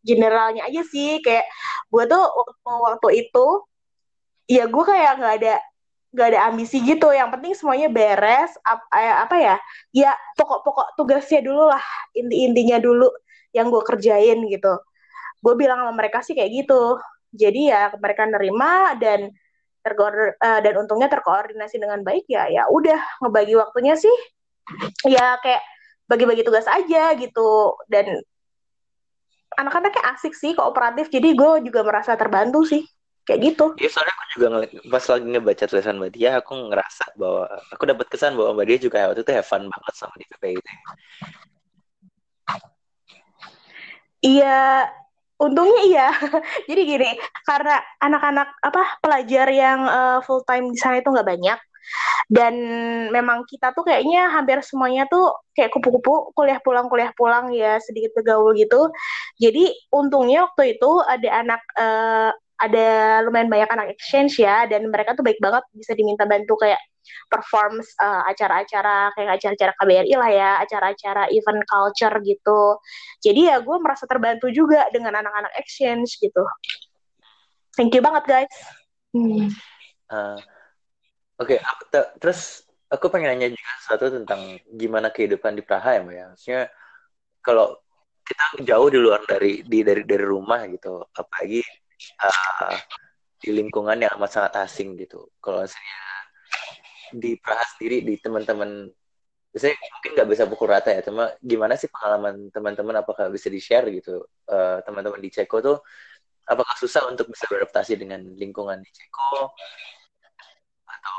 generalnya 0.00 0.64
aja 0.64 0.80
sih. 0.88 1.20
Kayak 1.20 1.44
gue 1.92 2.04
tuh 2.08 2.24
waktu, 2.24 2.72
waktu 2.80 3.08
itu 3.28 3.46
ya 4.50 4.64
gue 4.66 4.84
kayak 4.84 5.20
nggak 5.20 5.34
ada 5.44 5.54
nggak 6.10 6.26
ada 6.34 6.40
ambisi 6.50 6.82
gitu. 6.82 7.10
Yang 7.14 7.28
penting 7.38 7.52
semuanya 7.54 7.88
beres 7.90 8.52
ap, 8.66 8.82
eh, 8.94 9.14
apa 9.14 9.36
ya 9.38 9.56
ya 9.94 10.10
pokok-pokok 10.38 10.98
tugasnya 10.98 11.40
dulu 11.46 11.70
lah 11.70 11.82
inti-intinya 12.14 12.78
dulu 12.82 13.08
yang 13.54 13.70
gue 13.70 13.82
kerjain 13.86 14.38
gitu. 14.50 14.74
Gue 15.40 15.54
bilang 15.56 15.82
sama 15.82 15.94
mereka 15.96 16.22
sih 16.22 16.34
kayak 16.34 16.50
gitu. 16.66 16.98
Jadi 17.30 17.70
ya 17.70 17.94
mereka 17.98 18.26
nerima 18.26 18.98
dan 18.98 19.30
terkoordinasi 19.80 20.36
uh, 20.44 20.60
dan 20.60 20.74
untungnya 20.76 21.08
terkoordinasi 21.08 21.80
dengan 21.80 22.04
baik 22.04 22.28
ya 22.28 22.52
ya 22.52 22.68
udah 22.68 23.00
ngebagi 23.24 23.56
waktunya 23.56 23.96
sih 23.96 24.12
ya 25.08 25.40
kayak 25.40 25.64
bagi-bagi 26.10 26.42
tugas 26.42 26.66
aja 26.66 27.14
gitu. 27.16 27.78
Dan 27.86 28.18
anak-anaknya 29.56 30.02
asik 30.14 30.34
sih 30.34 30.52
kooperatif. 30.58 31.10
Jadi 31.10 31.34
gue 31.38 31.70
juga 31.70 31.80
merasa 31.86 32.14
terbantu 32.18 32.66
sih 32.66 32.82
kayak 33.28 33.40
gitu. 33.52 33.64
Iya 33.76 33.88
soalnya 33.92 34.14
aku 34.16 34.24
juga 34.36 34.46
ngeliat 34.52 34.72
pas 34.88 35.04
lagi 35.06 35.26
ngebaca 35.28 35.64
tulisan 35.68 35.96
mbak 36.00 36.12
Dia 36.16 36.30
aku 36.40 36.52
ngerasa 36.72 37.04
bahwa 37.14 37.44
aku 37.72 37.82
dapat 37.86 38.06
kesan 38.08 38.34
bahwa 38.34 38.50
mbak 38.56 38.66
Dia 38.68 38.78
juga 38.80 38.96
waktu 39.10 39.22
itu 39.22 39.32
have 39.32 39.48
fun 39.48 39.64
banget 39.68 39.94
sama 39.94 40.14
di 40.16 40.26
PPI 40.28 40.54
itu 40.56 40.72
iya 44.20 44.84
untungnya 45.40 45.80
iya. 45.88 46.08
Jadi 46.68 46.80
gini 46.84 47.10
karena 47.48 47.80
anak-anak 48.00 48.48
apa 48.60 48.82
pelajar 49.00 49.46
yang 49.48 49.80
uh, 49.88 50.18
eh, 50.18 50.18
full 50.24 50.44
time 50.44 50.68
di 50.72 50.78
sana 50.80 51.00
itu 51.00 51.08
nggak 51.08 51.28
banyak 51.28 51.60
dan 52.30 52.54
memang 53.10 53.42
kita 53.48 53.74
tuh 53.74 53.82
kayaknya 53.82 54.30
hampir 54.30 54.62
semuanya 54.62 55.08
tuh 55.10 55.34
kayak 55.50 55.74
kupu-kupu 55.74 56.30
kuliah 56.38 56.62
pulang 56.62 56.86
kuliah 56.86 57.10
pulang 57.18 57.50
ya 57.50 57.82
sedikit 57.82 58.14
bergaul 58.14 58.54
gitu. 58.54 58.86
Jadi 59.42 59.74
untungnya 59.90 60.46
waktu 60.46 60.78
itu 60.78 60.90
ada 61.02 61.28
anak 61.42 61.62
uh, 61.74 62.30
ada 62.60 62.88
lumayan 63.24 63.48
banyak 63.48 63.70
anak 63.72 63.88
exchange 63.96 64.36
ya 64.36 64.68
dan 64.68 64.84
mereka 64.92 65.16
tuh 65.16 65.24
baik 65.24 65.40
banget 65.40 65.64
bisa 65.72 65.96
diminta 65.96 66.28
bantu 66.28 66.60
kayak 66.60 66.80
perform 67.32 67.80
uh, 67.80 68.22
acara-acara 68.28 69.16
kayak 69.16 69.40
acara-acara 69.40 69.72
KBRI 69.80 70.14
lah 70.20 70.30
ya 70.30 70.50
acara-acara 70.60 71.32
event 71.32 71.64
culture 71.64 72.14
gitu. 72.20 72.62
Jadi 73.24 73.48
ya 73.48 73.56
gue 73.64 73.76
merasa 73.80 74.04
terbantu 74.04 74.52
juga 74.52 74.84
dengan 74.92 75.16
anak-anak 75.18 75.56
exchange 75.56 76.20
gitu. 76.20 76.44
Thank 77.74 77.96
you 77.96 78.04
banget 78.04 78.24
guys. 78.28 78.54
Hmm. 79.10 79.50
uh, 80.06 80.38
oke 81.42 81.58
okay, 81.58 81.58
terus 82.22 82.62
aku 82.86 83.10
pengen 83.10 83.34
nanya 83.34 83.50
juga 83.50 83.72
satu 83.82 84.06
tentang 84.06 84.62
gimana 84.70 85.10
kehidupan 85.10 85.58
di 85.58 85.62
Praha 85.64 85.98
ya 85.98 86.00
mbak 86.04 86.14
ya. 86.14 86.24
Maksudnya 86.30 86.62
kalau 87.40 87.80
kita 88.22 88.44
jauh 88.62 88.88
di 88.92 88.98
luar 89.00 89.24
dari 89.26 89.66
di 89.66 89.82
dari 89.82 90.06
dari 90.06 90.22
rumah 90.22 90.62
gitu 90.70 91.02
apalagi 91.10 91.64
uh, 92.22 92.76
di 93.40 93.50
lingkungan 93.56 93.96
yang 93.96 94.12
amat 94.20 94.30
sangat 94.30 94.52
asing 94.64 94.96
gitu. 95.00 95.28
Kalau 95.40 95.64
misalnya 95.64 96.00
di 97.10 97.34
Praha 97.40 97.64
sendiri 97.74 98.06
di 98.06 98.14
teman-teman 98.20 98.86
saya 99.50 99.74
mungkin 99.74 100.10
nggak 100.14 100.28
bisa 100.30 100.44
pukul 100.46 100.70
rata 100.70 100.94
ya, 100.94 101.02
cuma 101.02 101.34
gimana 101.42 101.74
sih 101.74 101.90
pengalaman 101.90 102.54
teman-teman? 102.54 103.02
Apakah 103.02 103.26
bisa 103.34 103.50
di-share 103.50 103.90
gitu? 103.90 104.22
Uh, 104.46 104.78
teman-teman 104.86 105.18
di 105.18 105.30
Ceko 105.32 105.58
tuh 105.58 105.78
apakah 106.46 106.74
susah 106.78 107.10
untuk 107.10 107.30
bisa 107.30 107.50
beradaptasi 107.50 107.98
dengan 107.98 108.22
lingkungan 108.38 108.78
di 108.78 108.90
Ceko? 108.94 109.50
Atau 110.86 111.18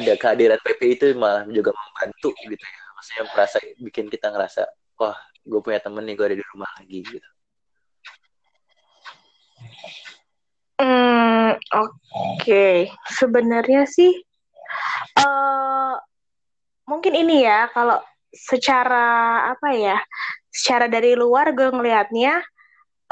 ada 0.00 0.12
kehadiran 0.16 0.60
PP 0.64 0.80
itu 0.96 1.06
malah 1.12 1.44
juga 1.50 1.76
membantu 1.76 2.32
gitu 2.48 2.64
ya? 2.64 2.80
Maksudnya 2.96 3.24
merasa 3.32 3.56
bikin 3.80 4.06
kita 4.08 4.32
ngerasa 4.32 4.62
wah 4.96 5.16
gue 5.44 5.60
punya 5.64 5.80
temen 5.80 6.04
nih 6.04 6.14
gue 6.16 6.26
ada 6.28 6.36
di 6.36 6.46
rumah 6.52 6.70
lagi 6.76 7.00
gitu 7.00 7.30
Hmm, 10.80 11.60
oke. 11.76 12.88
Sebenarnya 13.12 13.84
sih 13.84 14.16
uh, 15.20 15.92
mungkin 16.88 17.20
ini 17.20 17.44
ya 17.44 17.68
kalau 17.68 18.00
secara 18.32 19.44
apa 19.52 19.76
ya? 19.76 20.00
Secara 20.48 20.88
dari 20.88 21.12
luar 21.12 21.52
gue 21.52 21.68
ngelihatnya 21.68 22.40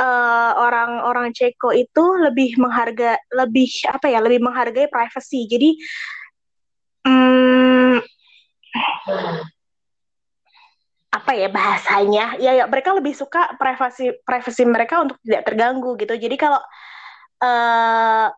uh, 0.00 0.52
orang-orang 0.64 1.37
Ceko 1.37 1.76
itu 1.76 2.04
lebih 2.24 2.57
menghargai 2.57 3.20
lebih 3.37 3.68
apa 3.92 4.09
ya? 4.09 4.24
Lebih 4.24 4.40
menghargai 4.48 4.88
privacy. 4.88 5.44
Jadi 5.44 5.76
um, 7.04 8.00
apa 11.09 11.33
ya 11.37 11.48
bahasanya 11.52 12.40
ya, 12.40 12.52
ya 12.57 12.64
mereka 12.64 12.96
lebih 12.96 13.12
suka 13.12 13.52
privasi 13.61 14.16
privasi 14.24 14.64
mereka 14.64 15.04
untuk 15.04 15.20
tidak 15.24 15.44
terganggu 15.48 15.96
gitu 15.96 16.16
jadi 16.16 16.37
kalau 16.37 16.61
uh, 17.42 18.29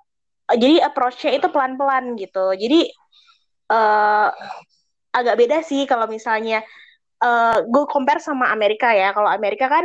jadi 0.51 0.83
approach-nya 0.83 1.39
itu 1.39 1.47
pelan-pelan 1.49 2.19
gitu. 2.19 2.55
Jadi 2.59 2.91
uh, 3.71 4.29
agak 5.15 5.35
beda 5.39 5.59
sih 5.63 5.87
kalau 5.87 6.11
misalnya 6.11 6.63
uh, 7.23 7.63
gue 7.63 7.85
compare 7.87 8.19
sama 8.23 8.51
Amerika 8.51 8.91
ya. 8.91 9.15
Kalau 9.15 9.31
Amerika 9.31 9.71
kan 9.71 9.85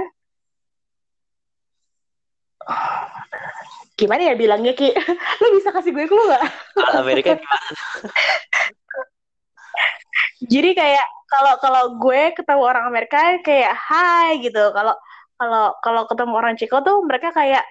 gimana 3.96 4.34
ya 4.34 4.36
bilangnya 4.36 4.74
ki? 4.74 4.90
Lo 5.42 5.48
bisa 5.56 5.70
kasih 5.70 5.94
gue 5.94 6.06
clue 6.10 6.26
nggak? 6.26 6.46
Amerika 7.04 7.38
gimana? 7.38 7.70
Jadi 10.52 10.76
kayak 10.76 11.06
kalau 11.26 11.54
kalau 11.58 11.84
gue 12.00 12.22
ketemu 12.36 12.62
orang 12.62 12.86
Amerika 12.90 13.40
kayak 13.42 13.74
hai 13.74 14.42
gitu. 14.42 14.72
Kalau 14.74 14.96
kalau 15.36 15.76
kalau 15.84 16.02
ketemu 16.08 16.34
orang 16.36 16.56
Ciko 16.56 16.80
tuh 16.84 17.04
mereka 17.04 17.32
kayak 17.36 17.64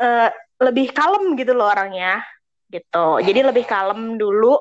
uh, 0.00 0.30
lebih 0.60 0.92
kalem 0.92 1.36
gitu 1.36 1.52
loh 1.52 1.68
orangnya 1.68 2.24
gitu. 2.72 3.20
Jadi 3.22 3.40
lebih 3.44 3.64
kalem 3.68 4.18
dulu. 4.18 4.58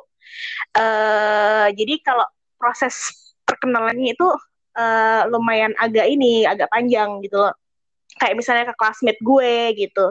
Uh, 0.75 1.69
jadi 1.73 2.01
kalau 2.01 2.25
proses 2.57 3.13
perkenalannya 3.45 4.13
itu 4.17 4.27
uh, 4.75 5.21
lumayan 5.29 5.71
agak 5.79 6.05
ini 6.09 6.43
agak 6.45 6.69
panjang 6.69 7.21
gitu 7.23 7.39
loh. 7.39 7.53
Kayak 8.15 8.35
misalnya 8.39 8.65
ke 8.71 8.75
classmate 8.79 9.21
gue 9.21 9.75
gitu. 9.75 10.05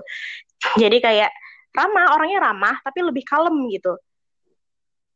Jadi 0.81 1.01
kayak 1.01 1.31
ramah 1.75 2.15
orangnya 2.17 2.39
ramah 2.51 2.77
tapi 2.85 3.01
lebih 3.05 3.25
kalem 3.25 3.69
gitu. 3.73 3.97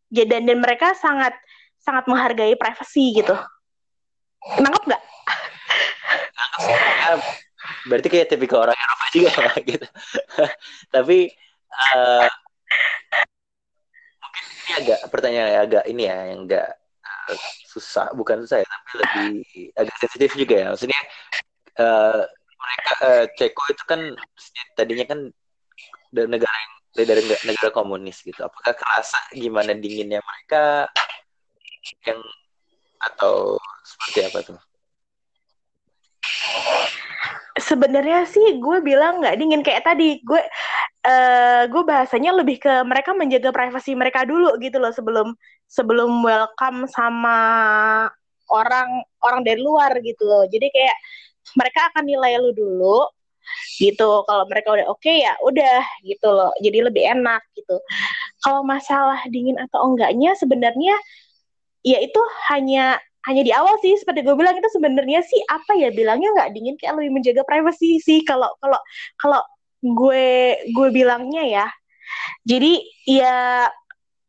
Dan 0.08 0.48
dan 0.48 0.58
mereka 0.58 0.96
sangat 0.96 1.36
sangat 1.78 2.08
menghargai 2.08 2.56
privasi 2.56 3.20
gitu. 3.20 3.36
Nangkep 4.60 4.82
nggak? 4.88 5.02
Berarti 7.88 8.08
kayak 8.08 8.28
tipikal 8.32 8.68
orang 8.68 8.76
Eropa 8.76 8.97
juga 9.12 9.32
gitu. 9.70 9.86
Tapi 10.92 11.18
uh, 11.94 12.28
ini 14.68 14.72
agak 14.84 15.00
pertanyaan 15.08 15.64
agak 15.64 15.84
ini 15.88 16.02
ya 16.04 16.18
yang 16.34 16.44
uh, 16.48 16.72
eh, 17.32 17.40
susah, 17.68 18.12
bukan 18.12 18.44
susah 18.44 18.60
ya, 18.60 18.68
tapi 18.68 18.92
lebih 19.00 19.28
agak 19.76 19.96
sensitif 20.00 20.30
juga 20.36 20.54
ya. 20.56 20.66
Maksudnya 20.72 21.00
uh, 21.80 22.22
mereka 22.58 22.92
uh, 23.04 23.24
Ceko 23.38 23.64
itu 23.72 23.84
kan 23.88 24.00
tadinya 24.76 25.06
kan 25.08 25.20
dari 26.12 26.28
negara 26.28 26.56
yang 26.56 26.74
dari 27.06 27.22
negara 27.46 27.70
komunis 27.70 28.20
gitu. 28.24 28.40
Apakah 28.42 28.74
kerasa 28.74 29.20
gimana 29.30 29.76
dinginnya 29.76 30.18
mereka 30.24 30.90
yang 32.04 32.20
atau 32.98 33.56
seperti 33.86 34.18
apa 34.26 34.38
tuh? 34.42 34.58
Sebenarnya 37.58 38.24
sih 38.24 38.62
gue 38.62 38.78
bilang 38.80 39.18
nggak 39.22 39.36
dingin 39.38 39.62
kayak 39.66 39.84
tadi. 39.84 40.22
Gue 40.22 40.40
uh, 41.06 41.62
gue 41.66 41.82
bahasanya 41.84 42.34
lebih 42.34 42.62
ke 42.62 42.72
mereka 42.86 43.12
menjaga 43.12 43.50
privasi 43.50 43.98
mereka 43.98 44.22
dulu 44.22 44.54
gitu 44.62 44.78
loh 44.78 44.94
sebelum 44.94 45.34
sebelum 45.66 46.22
welcome 46.22 46.86
sama 46.88 47.38
orang 48.48 49.02
orang 49.22 49.40
dari 49.42 49.60
luar 49.60 49.98
gitu 50.00 50.24
loh. 50.24 50.46
Jadi 50.46 50.70
kayak 50.70 50.96
mereka 51.58 51.80
akan 51.92 52.04
nilai 52.06 52.32
lu 52.40 52.50
dulu 52.54 52.98
gitu. 53.80 54.24
Kalau 54.24 54.44
mereka 54.48 54.68
udah 54.76 54.86
oke 54.88 55.00
okay, 55.02 55.24
ya 55.26 55.34
udah 55.42 55.82
gitu 56.04 56.28
loh. 56.30 56.52
Jadi 56.62 56.78
lebih 56.86 57.02
enak 57.18 57.42
gitu. 57.56 57.76
Kalau 58.40 58.62
masalah 58.62 59.20
dingin 59.28 59.58
atau 59.58 59.82
enggaknya 59.92 60.34
sebenarnya 60.38 60.94
ya 61.86 61.98
itu 62.02 62.20
hanya 62.52 62.98
hanya 63.28 63.44
di 63.44 63.52
awal 63.52 63.76
sih 63.84 63.92
seperti 64.00 64.24
gue 64.24 64.32
bilang 64.32 64.56
itu 64.56 64.68
sebenarnya 64.72 65.20
sih 65.20 65.38
apa 65.46 65.76
ya 65.76 65.92
bilangnya 65.92 66.32
nggak 66.32 66.50
dingin 66.56 66.74
kayak 66.80 66.96
lebih 66.96 67.12
menjaga 67.20 67.42
privasi 67.44 68.00
sih 68.00 68.24
kalau 68.24 68.48
kalau 68.58 68.80
kalau 69.20 69.40
gue 69.84 70.56
gue 70.72 70.88
bilangnya 70.90 71.44
ya 71.44 71.66
jadi 72.42 72.72
ya 73.04 73.68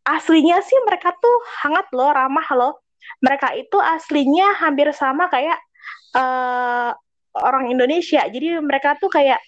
aslinya 0.03 0.59
sih 0.65 0.77
mereka 0.87 1.13
tuh 1.17 1.37
hangat 1.63 1.87
loh, 1.93 2.09
ramah 2.11 2.47
loh. 2.57 2.73
Mereka 3.21 3.55
itu 3.59 3.77
aslinya 3.79 4.57
hampir 4.59 4.89
sama 4.95 5.27
kayak 5.27 5.59
uh, 6.15 6.91
orang 7.35 7.71
Indonesia. 7.71 8.23
Jadi 8.27 8.59
mereka 8.63 8.95
tuh 8.97 9.11
kayak 9.11 9.39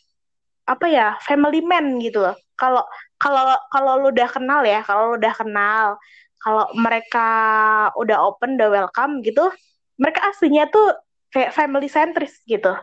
apa 0.67 0.85
ya, 0.87 1.07
family 1.23 1.63
man 1.63 1.97
gitu 1.99 2.21
loh. 2.21 2.35
Kalau 2.55 2.85
kalau 3.17 3.57
kalau 3.73 3.91
lu 4.01 4.07
udah 4.13 4.29
kenal 4.29 4.61
ya, 4.61 4.85
kalau 4.85 5.13
lu 5.13 5.15
udah 5.17 5.33
kenal, 5.33 5.87
kalau 6.41 6.65
mereka 6.73 7.27
udah 7.93 8.17
open, 8.25 8.57
udah 8.57 8.69
welcome 8.69 9.21
gitu, 9.21 9.49
mereka 10.01 10.33
aslinya 10.33 10.65
tuh 10.73 10.97
kayak 11.29 11.53
family 11.53 11.85
centris 11.87 12.41
gitu. 12.49 12.73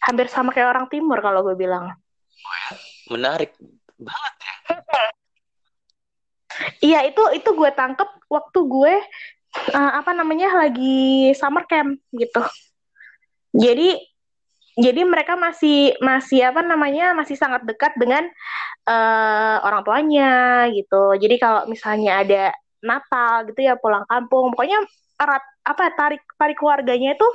Hampir 0.00 0.28
sama 0.28 0.52
kayak 0.52 0.76
orang 0.76 0.86
timur 0.92 1.20
kalau 1.24 1.40
gue 1.44 1.56
bilang. 1.56 1.92
Menarik 3.08 3.56
banget 3.96 4.34
ya. 4.40 4.54
Iya 6.80 7.08
itu 7.08 7.22
itu 7.32 7.56
gue 7.56 7.70
tangkep 7.72 8.28
waktu 8.28 8.58
gue 8.68 8.94
uh, 9.72 9.92
apa 9.96 10.12
namanya 10.12 10.52
lagi 10.60 11.32
summer 11.32 11.64
camp 11.64 11.96
gitu. 12.12 12.42
Jadi 13.56 13.96
jadi 14.80 15.04
mereka 15.04 15.36
masih 15.36 15.94
masih 16.00 16.40
apa 16.48 16.64
namanya 16.64 17.12
masih 17.12 17.36
sangat 17.36 17.62
dekat 17.68 17.92
dengan 18.00 18.26
uh, 18.88 19.56
orang 19.62 19.84
tuanya 19.84 20.66
gitu. 20.72 21.14
Jadi 21.20 21.36
kalau 21.36 21.68
misalnya 21.68 22.24
ada 22.24 22.44
Natal 22.80 23.44
gitu 23.52 23.60
ya 23.60 23.76
pulang 23.76 24.08
kampung, 24.08 24.56
pokoknya 24.56 24.80
erat 25.20 25.44
apa 25.62 25.92
tarik 25.92 26.24
tarik 26.40 26.56
keluarganya 26.56 27.12
itu 27.12 27.28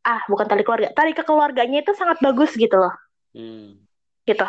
ah 0.00 0.24
bukan 0.26 0.48
tarik 0.48 0.64
keluarga, 0.64 0.88
tarik 0.96 1.14
ke 1.20 1.24
keluarganya 1.28 1.84
itu 1.84 1.92
sangat 1.92 2.16
bagus 2.24 2.56
gitu 2.56 2.76
loh. 2.80 2.94
Hmm. 3.36 3.76
Gitu. 4.24 4.46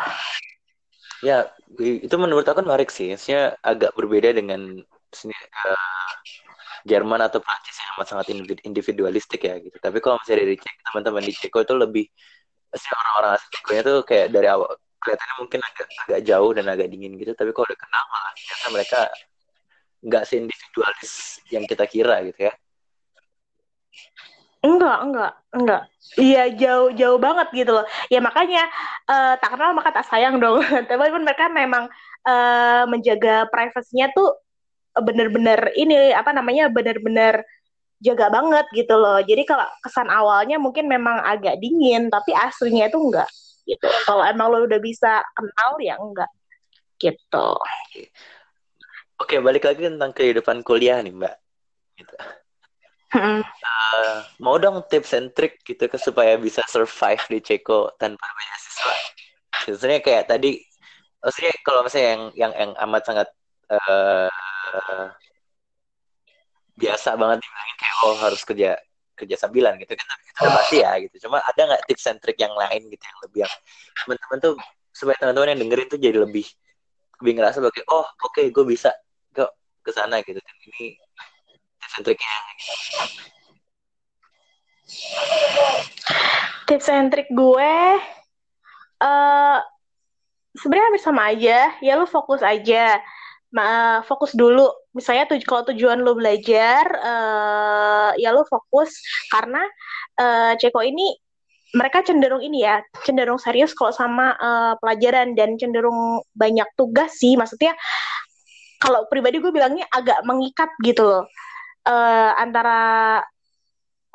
Ya, 1.22 1.52
itu 1.78 2.16
menurut 2.18 2.42
aku 2.48 2.66
menarik 2.66 2.90
sih. 2.90 3.14
Maksudnya 3.14 3.54
agak 3.62 3.94
berbeda 3.94 4.34
dengan 4.34 4.82
uh, 4.82 6.12
Jerman 6.82 7.20
atau 7.22 7.38
Prancis 7.38 7.78
yang 7.78 7.90
amat 7.98 8.06
sangat 8.10 8.26
individualistik 8.66 9.40
ya 9.46 9.58
gitu. 9.62 9.76
Tapi 9.78 9.98
kalau 10.02 10.18
misalnya 10.18 10.46
dari 10.46 10.56
cek 10.58 10.76
teman-teman 10.90 11.22
di 11.22 11.32
Ceko 11.34 11.58
itu 11.62 11.74
lebih 11.78 12.04
orang-orang 12.72 13.30
asli 13.38 13.48
Ceko 13.54 13.70
itu 13.76 13.94
kayak 14.08 14.26
dari 14.34 14.48
awal 14.50 14.70
kelihatannya 15.02 15.36
mungkin 15.42 15.60
agak 15.62 15.86
agak 16.06 16.20
jauh 16.26 16.50
dan 16.54 16.64
agak 16.70 16.88
dingin 16.90 17.14
gitu. 17.18 17.32
Tapi 17.34 17.50
kalau 17.54 17.66
udah 17.70 17.78
kenal 17.78 18.04
malah 18.10 18.32
ternyata 18.34 18.66
mereka 18.74 19.00
nggak 20.02 20.24
individualis 20.34 21.12
yang 21.54 21.64
kita 21.70 21.84
kira 21.86 22.26
gitu 22.26 22.50
ya. 22.50 22.52
Enggak, 24.62 24.98
enggak, 25.02 25.32
enggak. 25.50 25.82
Iya 26.14 26.42
jauh 26.54 26.94
jauh 26.94 27.18
banget 27.18 27.50
gitu 27.50 27.74
loh. 27.74 27.86
Ya 28.06 28.22
makanya 28.22 28.62
uh, 29.10 29.34
tak 29.42 29.58
kenal 29.58 29.74
maka 29.74 29.90
tak 29.90 30.06
sayang 30.06 30.38
dong. 30.38 30.62
Tapi 30.90 31.02
mereka 31.18 31.50
memang 31.50 31.90
uh, 32.26 32.82
menjaga 32.86 33.50
privasinya 33.50 34.06
tuh 34.14 34.38
bener-bener 35.00 35.72
ini 35.78 36.12
apa 36.12 36.36
namanya 36.36 36.68
bener-bener 36.68 37.40
jaga 38.02 38.28
banget 38.28 38.66
gitu 38.74 38.98
loh. 38.98 39.22
Jadi 39.22 39.46
kalau 39.46 39.64
kesan 39.80 40.10
awalnya 40.10 40.58
mungkin 40.58 40.90
memang 40.90 41.22
agak 41.22 41.56
dingin, 41.62 42.10
tapi 42.10 42.34
aslinya 42.34 42.90
itu 42.90 42.98
enggak 42.98 43.30
gitu. 43.64 43.86
Kalau 44.04 44.26
emang 44.26 44.50
lo 44.50 44.66
udah 44.66 44.80
bisa 44.82 45.22
kenal 45.38 45.78
ya 45.78 45.96
enggak 45.96 46.28
gitu. 46.98 47.48
Oke, 49.22 49.38
balik 49.38 49.70
lagi 49.70 49.86
tentang 49.86 50.10
kehidupan 50.10 50.66
kuliah 50.66 50.98
nih, 50.98 51.14
Mbak. 51.14 51.34
Gitu. 51.94 52.14
Uh, 53.12 54.24
mau 54.40 54.56
dong 54.56 54.82
tips 54.88 55.12
and 55.12 55.30
trick 55.36 55.60
gitu 55.68 55.84
ke 55.84 56.00
supaya 56.00 56.40
bisa 56.40 56.64
survive 56.64 57.20
di 57.28 57.38
Ceko 57.44 57.92
tanpa 58.00 58.24
beasiswa. 58.24 58.94
Sebenarnya 59.68 60.00
kayak 60.02 60.24
tadi, 60.32 60.58
maksudnya 61.20 61.54
kalau 61.62 61.84
misalnya 61.84 62.08
yang 62.08 62.22
yang 62.34 62.52
yang 62.56 62.72
amat 62.88 63.02
sangat 63.04 63.28
uh, 63.72 65.08
biasa 66.76 67.16
banget 67.16 67.44
dibilangin 67.44 67.76
kayak 67.78 67.96
oh 68.04 68.16
harus 68.20 68.42
kerja 68.44 68.70
kerja 69.12 69.36
sambilan 69.36 69.76
gitu 69.78 69.92
kan 69.92 70.06
itu 70.18 70.48
pasti 70.50 70.76
ya 70.82 70.92
gitu. 70.98 71.28
Cuma 71.28 71.38
ada 71.44 71.60
nggak 71.60 71.82
tips 71.88 72.04
and 72.08 72.18
trick 72.20 72.38
yang 72.40 72.52
lain 72.56 72.88
gitu 72.88 73.04
yang 73.04 73.18
lebih 73.28 73.40
yang 73.44 73.54
teman-teman 74.04 74.38
tuh 74.40 74.54
supaya 74.92 75.16
teman-teman 75.20 75.48
yang 75.56 75.60
dengerin 75.68 75.88
tuh 75.88 76.00
jadi 76.00 76.18
lebih 76.20 76.46
lebih 77.22 77.32
ngerasa 77.38 77.62
sebagai 77.62 77.84
oh 77.92 78.02
oke 78.02 78.34
okay, 78.34 78.50
gue 78.50 78.64
bisa 78.66 78.90
kok 79.32 79.52
ke 79.84 79.90
sana 79.92 80.20
gitu. 80.24 80.40
Dan 80.40 80.56
ini 80.72 80.96
tips 81.80 81.94
and 82.00 82.04
triknya 82.08 82.36
tips 86.66 86.88
and 86.88 87.08
trick 87.12 87.28
gue 87.32 87.74
uh, 89.00 89.58
sebenarnya 90.56 90.86
hampir 90.88 91.02
sama 91.04 91.22
aja 91.32 91.58
ya 91.80 91.92
lu 91.96 92.04
fokus 92.08 92.40
aja 92.44 93.00
Ma, 93.52 94.00
fokus 94.08 94.32
dulu 94.32 94.64
misalnya 94.96 95.28
tuj 95.28 95.44
kalau 95.44 95.60
tujuan 95.68 96.00
lu 96.00 96.16
belajar 96.16 96.88
uh, 97.04 98.16
ya 98.16 98.32
lu 98.32 98.48
fokus 98.48 98.96
karena 99.28 99.60
uh, 100.16 100.56
Ceko 100.56 100.80
ini 100.80 101.12
mereka 101.76 102.00
cenderung 102.00 102.40
ini 102.40 102.64
ya 102.64 102.80
cenderung 103.04 103.36
serius 103.36 103.76
kalau 103.76 103.92
sama 103.92 104.32
uh, 104.40 104.72
pelajaran 104.80 105.36
dan 105.36 105.60
cenderung 105.60 106.24
banyak 106.32 106.64
tugas 106.80 107.12
sih 107.20 107.36
maksudnya 107.36 107.76
kalau 108.80 109.04
pribadi 109.12 109.36
gue 109.36 109.52
bilangnya 109.52 109.84
agak 109.92 110.24
mengikat 110.24 110.72
gitu 110.80 111.04
loh 111.04 111.24
uh, 111.86 112.30
antara 112.40 113.20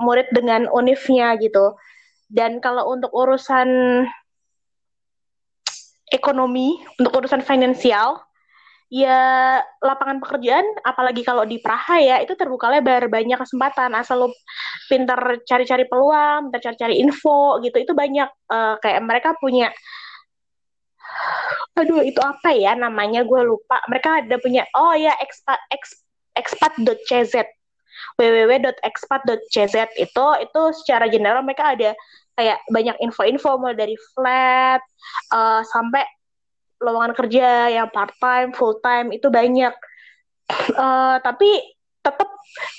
murid 0.02 0.30
dengan 0.34 0.70
unifnya 0.70 1.36
gitu. 1.42 1.74
Dan 2.28 2.60
kalau 2.60 2.92
untuk 2.92 3.12
urusan 3.16 4.04
ekonomi, 6.12 6.76
untuk 7.00 7.24
urusan 7.24 7.44
finansial, 7.44 8.20
ya 8.88 9.60
lapangan 9.84 10.24
pekerjaan, 10.24 10.64
apalagi 10.84 11.22
kalau 11.28 11.44
di 11.44 11.60
Praha 11.60 12.00
ya, 12.00 12.16
itu 12.24 12.34
terbuka 12.40 12.72
lebar, 12.72 13.12
banyak 13.12 13.36
kesempatan. 13.36 13.92
Asal 13.96 14.28
lo 14.28 14.28
pintar 14.88 15.44
cari-cari 15.44 15.84
peluang, 15.88 16.48
pintar 16.48 16.72
cari-cari 16.72 17.04
info 17.04 17.60
gitu, 17.64 17.78
itu 17.84 17.92
banyak. 17.92 18.30
Uh, 18.48 18.80
kayak 18.80 19.04
mereka 19.04 19.36
punya 19.40 19.72
aduh 21.78 22.02
itu 22.02 22.18
apa 22.22 22.58
ya 22.58 22.74
namanya 22.74 23.22
gue 23.22 23.42
lupa 23.46 23.82
mereka 23.86 24.22
ada 24.22 24.36
punya 24.42 24.66
oh 24.74 24.98
ya 24.98 25.14
expat 25.22 25.62
expat.cz 26.34 27.34
www.expat.cz 28.18 29.76
itu 29.98 30.26
itu 30.42 30.62
secara 30.82 31.06
general 31.10 31.46
mereka 31.46 31.78
ada 31.78 31.94
kayak 32.38 32.62
banyak 32.70 32.98
info-info 33.02 33.58
mulai 33.58 33.78
dari 33.78 33.96
flat 34.14 34.82
uh, 35.34 35.62
sampai 35.66 36.06
lowongan 36.82 37.14
kerja 37.18 37.74
yang 37.74 37.88
part 37.90 38.14
time, 38.22 38.54
full 38.54 38.78
time 38.82 39.14
itu 39.14 39.28
banyak. 39.28 39.74
Uh, 40.78 41.20
tapi 41.20 41.60
tetap 42.00 42.30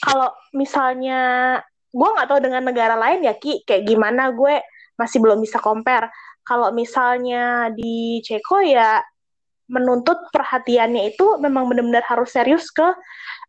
kalau 0.01 0.33
misalnya 0.57 1.21
gue 1.93 2.09
nggak 2.09 2.29
tahu 2.29 2.41
dengan 2.41 2.65
negara 2.65 2.97
lain 2.97 3.25
ya 3.25 3.37
ki 3.37 3.65
kayak 3.69 3.85
gimana 3.85 4.33
gue 4.33 4.61
masih 4.97 5.19
belum 5.23 5.43
bisa 5.43 5.61
compare. 5.61 6.11
Kalau 6.43 6.73
misalnya 6.73 7.69
di 7.77 8.25
Ceko 8.25 8.65
ya 8.65 9.05
menuntut 9.69 10.33
perhatiannya 10.33 11.13
itu 11.13 11.37
memang 11.37 11.69
benar-benar 11.69 12.03
harus 12.09 12.33
serius 12.33 12.73
ke 12.73 12.89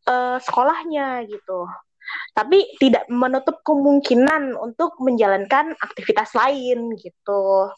uh, 0.07 0.37
sekolahnya 0.43 1.23
gitu. 1.31 1.63
Tapi 2.35 2.75
tidak 2.81 3.07
menutup 3.07 3.61
kemungkinan 3.63 4.57
untuk 4.59 4.99
menjalankan 4.99 5.77
aktivitas 5.79 6.35
lain 6.35 6.91
gitu. 6.99 7.71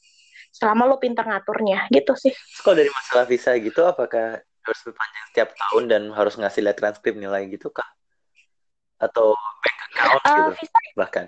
Selama 0.52 0.84
lo 0.86 1.00
pintar 1.00 1.26
ngaturnya 1.26 1.88
gitu 1.90 2.12
sih. 2.20 2.36
Kalau 2.62 2.76
dari 2.76 2.92
masalah 2.92 3.26
visa 3.26 3.56
gitu 3.56 3.82
apakah 3.88 4.44
harus 4.44 4.80
berpanjang 4.86 5.26
setiap 5.34 5.50
tahun 5.58 5.84
dan 5.90 6.02
harus 6.14 6.36
ngasih 6.38 6.62
lihat 6.62 6.78
transkrip 6.78 7.16
nilai 7.18 7.48
gitu 7.50 7.72
kah? 7.74 7.88
Atau 9.02 9.34
bank 9.34 9.78
account 9.90 10.22
uh, 10.22 10.30
gitu 10.30 10.52
visa, 10.62 10.80
bahkan? 10.94 11.26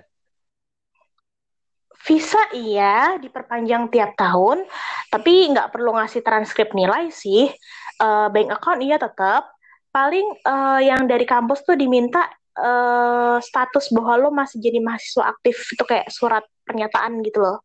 Visa 2.04 2.42
iya 2.52 3.16
diperpanjang 3.16 3.88
tiap 3.88 4.12
tahun, 4.14 4.68
tapi 5.08 5.48
nggak 5.50 5.72
perlu 5.72 5.96
ngasih 5.96 6.20
transkrip 6.20 6.76
nilai 6.76 7.08
sih. 7.08 7.48
Uh, 7.96 8.28
bank 8.28 8.52
account 8.52 8.84
iya 8.84 9.00
tetap, 9.00 9.48
paling 9.88 10.26
uh, 10.44 10.84
yang 10.84 11.08
dari 11.08 11.24
kampus 11.24 11.64
tuh 11.64 11.80
diminta 11.80 12.28
uh, 12.60 13.40
status 13.40 13.88
bahwa 13.94 14.28
lo 14.28 14.30
masih 14.30 14.60
jadi 14.60 14.84
mahasiswa 14.84 15.32
aktif 15.32 15.64
itu 15.74 15.82
kayak 15.82 16.12
surat 16.12 16.44
pernyataan 16.68 17.24
gitu 17.24 17.40
loh. 17.40 17.64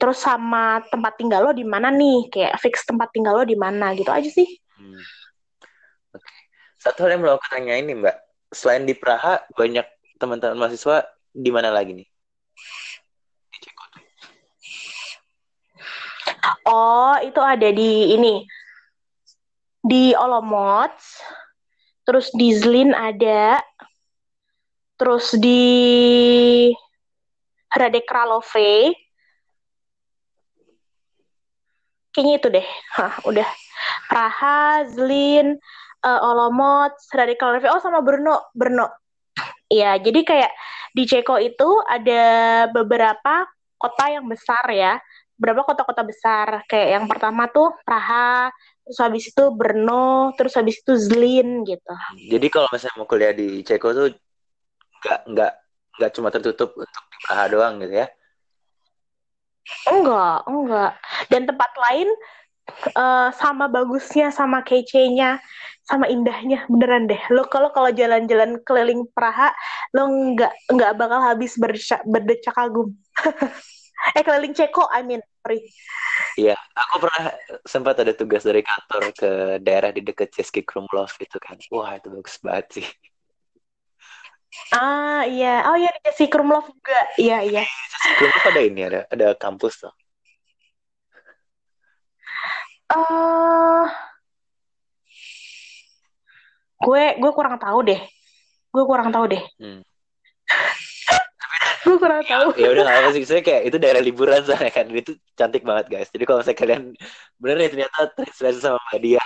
Terus 0.00 0.16
sama 0.16 0.80
tempat 0.88 1.20
tinggal 1.20 1.44
lo 1.44 1.52
di 1.52 1.60
mana 1.60 1.92
nih, 1.92 2.32
kayak 2.32 2.56
fix 2.56 2.88
tempat 2.88 3.12
tinggal 3.12 3.36
lo 3.36 3.44
di 3.44 3.52
mana 3.52 3.92
gitu 3.92 4.08
aja 4.08 4.32
sih. 4.32 4.48
Hmm. 4.80 4.96
Satu 6.80 7.04
hal 7.04 7.12
yang 7.12 7.20
mau 7.20 7.36
aku 7.36 7.44
tanya 7.52 7.76
ini 7.76 7.92
Mbak, 7.92 8.16
selain 8.48 8.88
di 8.88 8.96
Praha 8.96 9.44
banyak 9.52 9.84
teman-teman 10.16 10.56
mahasiswa 10.56 11.04
di 11.36 11.52
mana 11.52 11.68
lagi 11.68 11.92
nih? 11.92 12.08
Oh, 16.64 17.20
itu 17.20 17.36
ada 17.36 17.68
di 17.68 18.16
ini 18.16 18.48
di 19.84 20.16
Olomouc, 20.16 20.96
terus 22.08 22.32
di 22.32 22.56
Zlin 22.56 22.96
ada, 22.96 23.60
terus 24.96 25.36
di 25.36 26.72
Hradec 27.68 28.08
kayaknya 32.10 32.34
itu 32.38 32.48
deh, 32.50 32.66
Hah, 32.98 33.14
udah 33.26 33.48
Praha, 34.10 34.84
Zlin, 34.90 35.56
uh, 36.04 36.20
Olomouc, 36.26 36.96
Radical 37.12 37.56
Review, 37.56 37.70
oh 37.72 37.82
sama 37.82 38.02
Brno, 38.04 38.50
Brno. 38.52 38.90
Iya, 39.70 40.02
jadi 40.02 40.20
kayak 40.26 40.52
di 40.90 41.06
Ceko 41.06 41.38
itu 41.38 41.68
ada 41.86 42.24
beberapa 42.74 43.46
kota 43.78 44.04
yang 44.10 44.26
besar 44.26 44.66
ya, 44.74 44.98
beberapa 45.38 45.62
kota-kota 45.62 46.02
besar. 46.02 46.66
Kayak 46.66 46.88
yang 47.00 47.06
pertama 47.06 47.46
tuh 47.48 47.70
Praha, 47.86 48.50
terus 48.82 48.98
habis 48.98 49.24
itu 49.30 49.44
Brno, 49.54 50.34
terus 50.34 50.58
habis 50.58 50.82
itu 50.82 50.92
Zlin 50.98 51.62
gitu. 51.62 51.94
Jadi 52.18 52.46
kalau 52.50 52.66
misalnya 52.74 52.98
mau 52.98 53.06
kuliah 53.06 53.30
di 53.30 53.62
Ceko 53.62 53.88
tuh 53.94 54.06
nggak 55.00 55.20
nggak 55.32 55.52
nggak 55.96 56.10
cuma 56.12 56.28
tertutup 56.34 56.74
untuk 56.74 57.04
Praha 57.22 57.46
doang 57.46 57.78
gitu 57.80 58.04
ya? 58.04 58.06
Enggak, 59.88 60.38
enggak. 60.48 60.92
Dan 61.28 61.42
tempat 61.46 61.70
lain 61.88 62.08
uh, 62.96 63.28
sama 63.34 63.66
bagusnya, 63.70 64.32
sama 64.32 64.62
kece-nya, 64.64 65.38
sama 65.86 66.06
indahnya, 66.06 66.64
beneran 66.70 67.10
deh. 67.10 67.20
Lo 67.34 67.46
kalau 67.50 67.74
kalau 67.74 67.90
jalan-jalan 67.90 68.60
keliling 68.62 69.06
Praha, 69.10 69.50
lo 69.96 70.06
nggak 70.06 70.52
nggak 70.70 70.92
bakal 70.96 71.20
habis 71.22 71.58
berdecak, 71.58 72.02
berdecak 72.06 72.54
kagum. 72.54 72.94
eh 74.16 74.22
keliling 74.24 74.56
Ceko, 74.56 74.88
I 74.88 75.04
mean, 75.04 75.20
sorry. 75.42 75.60
Iya, 76.38 76.56
aku 76.76 77.08
pernah 77.08 77.24
sempat 77.64 78.00
ada 78.00 78.12
tugas 78.16 78.44
dari 78.44 78.64
kantor 78.64 79.02
ke 79.12 79.30
daerah 79.60 79.90
di 79.92 80.00
dekat 80.04 80.32
Český 80.32 80.64
Krumlov 80.64 81.12
itu 81.20 81.36
kan. 81.36 81.56
Wah, 81.72 81.96
itu 81.96 82.08
bagus 82.08 82.36
banget 82.40 82.66
sih. 82.80 82.86
Ah 84.74 85.22
iya, 85.30 85.62
oh 85.70 85.76
iya 85.78 85.90
di 85.94 86.00
Český 86.10 86.26
Krumlov 86.26 86.66
juga, 86.66 87.00
iya 87.18 87.38
iya. 87.46 87.62
Český 87.66 88.12
Krumlov 88.18 88.42
ada 88.50 88.60
ini 88.66 88.80
ada 88.82 89.00
ada 89.06 89.26
kampus 89.38 89.86
tuh. 89.86 89.94
Uh, 92.90 93.86
gue 96.82 97.04
gue 97.22 97.30
kurang 97.30 97.56
tahu 97.62 97.78
deh, 97.86 98.00
gue 98.74 98.84
kurang 98.86 99.14
tahu 99.14 99.24
deh. 99.30 99.42
Hmm. 99.62 99.80
gue 101.86 101.96
kurang 102.02 102.22
tahu. 102.26 102.58
Ya 102.58 102.74
udah 102.74 102.84
apa 102.90 103.08
sih, 103.14 103.22
saya 103.22 103.46
kayak 103.46 103.70
itu 103.70 103.76
daerah 103.78 104.02
liburan 104.02 104.42
sana 104.42 104.66
kan, 104.74 104.90
itu 104.90 105.14
cantik 105.38 105.62
banget 105.62 105.86
guys. 105.86 106.10
Jadi 106.10 106.26
kalau 106.26 106.42
misalnya 106.42 106.58
kalian 106.58 106.82
bener 107.38 107.56
ya 107.62 107.68
ternyata 107.70 107.98
terinspirasi 108.18 108.58
sama 108.58 108.82
Mbak 108.90 109.00
Dia 109.06 109.22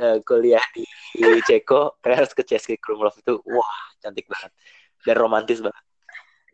uh, 0.00 0.18
kuliah 0.22 0.62
di, 0.74 0.82
di 1.14 1.40
Ceko, 1.44 1.98
kalian 2.02 2.24
harus 2.24 2.34
ke 2.34 2.42
Český 2.42 2.78
Krumlov 2.80 3.14
itu, 3.18 3.38
wah 3.46 3.78
cantik 4.02 4.26
banget 4.26 4.50
dan 5.04 5.16
romantis 5.20 5.60
banget 5.60 5.84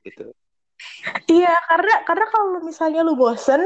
gitu. 0.05 0.33
Iya, 1.29 1.53
karena 1.69 1.95
karena 2.09 2.27
kalau 2.33 2.61
misalnya 2.65 3.05
lu 3.05 3.13
bosen, 3.13 3.61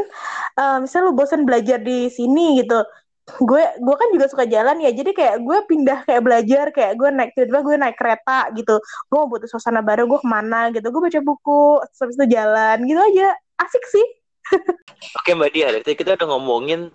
uh, 0.58 0.78
misalnya 0.82 1.04
lu 1.10 1.14
bosen 1.14 1.46
belajar 1.46 1.78
di 1.78 2.10
sini 2.10 2.58
gitu, 2.58 2.82
gue 3.24 3.62
gue 3.78 3.94
kan 3.94 4.08
juga 4.10 4.26
suka 4.26 4.44
jalan 4.50 4.82
ya, 4.82 4.90
jadi 4.90 5.14
kayak 5.14 5.36
gue 5.46 5.58
pindah 5.70 5.98
kayak 6.04 6.22
belajar, 6.26 6.66
kayak 6.74 6.92
gue 6.98 7.08
naik 7.14 7.30
tiba 7.38 7.62
gue 7.62 7.76
naik 7.78 7.94
kereta 7.94 8.50
gitu, 8.58 8.82
gue 8.82 9.16
mau 9.16 9.30
butuh 9.30 9.46
suasana 9.46 9.80
baru, 9.80 10.10
gue 10.10 10.18
ke 10.20 10.28
mana 10.28 10.74
gitu, 10.74 10.90
gue 10.90 11.02
baca 11.06 11.20
buku, 11.22 11.62
habis 11.86 12.16
itu 12.18 12.26
jalan 12.34 12.76
gitu 12.82 13.00
aja, 13.00 13.28
asik 13.62 13.84
sih. 13.86 14.06
Oke 15.22 15.30
Mbak 15.32 15.50
Dia, 15.54 15.66
dari 15.70 15.94
kita 15.96 16.18
udah 16.18 16.28
ngomongin 16.34 16.90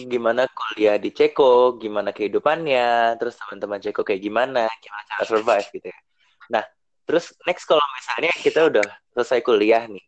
gimana 0.00 0.48
kuliah 0.48 0.96
di 0.96 1.12
Ceko, 1.12 1.76
gimana 1.76 2.14
kehidupannya, 2.14 3.18
terus 3.20 3.36
teman-teman 3.36 3.80
Ceko 3.82 4.00
kayak 4.06 4.22
gimana, 4.22 4.68
gimana 4.80 5.02
cara 5.08 5.22
survive 5.26 5.68
gitu 5.74 5.86
ya. 5.90 5.98
Nah, 6.50 6.64
terus 7.04 7.34
next 7.44 7.68
kalau 7.68 7.84
misalnya 7.98 8.32
kita 8.40 8.60
udah 8.70 8.86
selesai 9.12 9.40
kuliah 9.44 9.84
nih, 9.84 10.04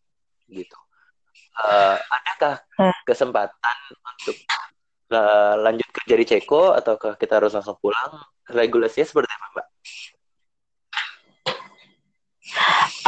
gitu, 0.49 0.79
uh, 1.61 1.99
adakah 1.99 2.63
hmm. 2.79 2.97
kesempatan 3.05 3.79
untuk 3.93 4.37
uh, 5.13 5.55
lanjut 5.61 5.89
kerja 5.93 6.15
di 6.17 6.25
Ceko 6.25 6.73
ataukah 6.73 7.19
kita 7.21 7.43
harus 7.43 7.53
langsung 7.53 7.77
pulang? 7.83 8.23
Regulasinya 8.49 9.07
seperti 9.07 9.31
apa, 9.31 9.47
Mbak? 9.53 9.69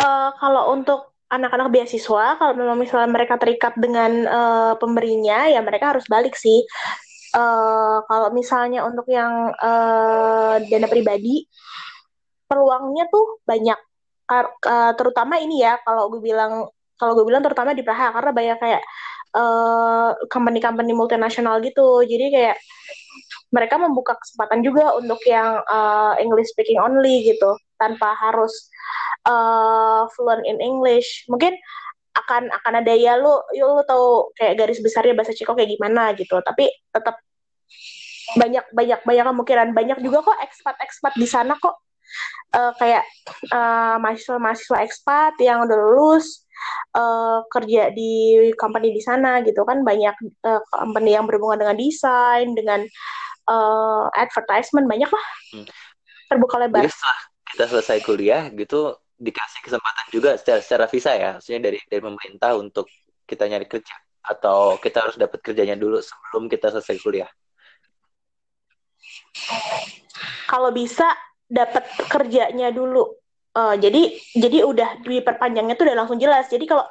Uh, 0.00 0.30
kalau 0.40 0.72
untuk 0.72 1.13
anak-anak 1.34 1.68
beasiswa 1.74 2.38
kalau 2.38 2.54
memang 2.54 2.78
misalnya 2.78 3.10
mereka 3.10 3.34
terikat 3.36 3.74
dengan 3.74 4.12
uh, 4.26 4.72
pemberinya 4.78 5.50
ya 5.50 5.60
mereka 5.60 5.96
harus 5.96 6.06
balik 6.06 6.38
sih. 6.38 6.62
Uh, 7.34 7.98
kalau 8.06 8.30
misalnya 8.30 8.86
untuk 8.86 9.10
yang 9.10 9.50
uh, 9.58 10.62
dana 10.70 10.86
pribadi 10.86 11.50
peluangnya 12.46 13.10
tuh 13.10 13.42
banyak. 13.42 13.78
Uh, 14.24 14.92
terutama 14.96 15.36
ini 15.36 15.60
ya 15.60 15.76
kalau 15.84 16.08
gue 16.08 16.22
bilang 16.24 16.70
kalau 16.96 17.12
gue 17.18 17.26
bilang 17.28 17.44
terutama 17.44 17.76
di 17.76 17.84
Praha 17.84 18.14
karena 18.14 18.32
banyak 18.32 18.58
kayak 18.62 18.82
uh, 19.34 20.16
company-company 20.30 20.94
multinasional 20.94 21.58
gitu. 21.60 22.06
Jadi 22.06 22.32
kayak 22.32 22.56
mereka 23.50 23.78
membuka 23.78 24.18
kesempatan 24.18 24.62
juga 24.66 24.94
untuk 24.98 25.18
yang 25.26 25.62
uh, 25.66 26.14
English 26.18 26.50
speaking 26.50 26.78
only 26.78 27.22
gitu 27.26 27.54
tanpa 27.78 28.14
harus 28.18 28.70
uh, 29.28 30.06
fluent 30.14 30.44
in 30.46 30.60
English. 30.60 31.26
Mungkin 31.28 31.54
akan 32.14 32.46
akan 32.62 32.72
ada 32.78 32.94
ya 32.94 33.18
lu 33.18 33.42
ya 33.50 33.66
lu 33.66 33.82
tahu 33.82 34.30
kayak 34.38 34.54
garis 34.54 34.78
besarnya 34.78 35.18
bahasa 35.18 35.34
Ceko 35.34 35.58
kayak 35.58 35.74
gimana 35.74 36.14
gitu. 36.14 36.38
Tapi 36.38 36.70
tetap 36.94 37.18
banyak 38.38 38.64
banyak 38.70 39.00
banyak 39.02 39.24
kemungkinan. 39.26 39.68
Banyak 39.74 39.98
juga 40.00 40.22
kok 40.22 40.38
ekspat 40.38 40.76
ekspat 40.78 41.12
di 41.18 41.26
sana 41.26 41.58
kok. 41.58 41.74
Uh, 42.54 42.70
kayak 42.78 43.02
uh, 43.50 43.98
mahasiswa 43.98 44.38
mahasiswa 44.38 44.78
ekspat 44.87 45.34
yang 45.42 45.66
udah 45.66 45.74
lulus 45.74 46.46
uh, 46.94 47.42
kerja 47.50 47.90
di 47.90 48.46
company 48.54 48.94
di 48.94 49.02
sana 49.02 49.42
gitu 49.42 49.66
kan. 49.66 49.82
Banyak 49.82 50.14
uh, 50.46 50.62
company 50.70 51.18
yang 51.18 51.26
berhubungan 51.26 51.66
dengan 51.66 51.76
desain 51.76 52.54
dengan 52.54 52.87
uh, 53.50 54.06
advertisement. 54.14 54.87
Banyak 54.87 55.10
lah. 55.10 55.26
Hmm. 55.50 55.66
terbuka 56.24 56.56
lebar. 56.56 56.88
Jadi 56.88 56.96
setelah 56.96 57.33
kita 57.54 57.70
selesai 57.70 58.02
kuliah 58.02 58.50
gitu 58.50 58.98
dikasih 59.14 59.62
kesempatan 59.62 60.06
juga 60.10 60.34
secara, 60.34 60.58
secara 60.58 60.84
visa 60.90 61.14
ya, 61.14 61.30
maksudnya 61.38 61.70
dari 61.70 61.78
dari 61.86 62.02
pemerintah 62.02 62.58
untuk 62.58 62.90
kita 63.22 63.46
nyari 63.46 63.70
kerja 63.70 63.94
atau 64.26 64.74
kita 64.82 65.06
harus 65.06 65.14
dapat 65.14 65.38
kerjanya 65.38 65.78
dulu 65.78 66.02
sebelum 66.02 66.50
kita 66.50 66.74
selesai 66.74 66.98
kuliah. 66.98 67.30
Kalau 70.50 70.74
bisa 70.74 71.14
dapat 71.46 71.86
kerjanya 72.10 72.74
dulu. 72.74 73.06
Uh, 73.54 73.78
jadi 73.78 74.18
jadi 74.34 74.66
udah 74.66 75.06
diperpanjangnya 75.06 75.78
tuh 75.78 75.86
udah 75.86 75.96
langsung 76.02 76.18
jelas. 76.18 76.50
Jadi 76.50 76.66
kalau 76.66 76.82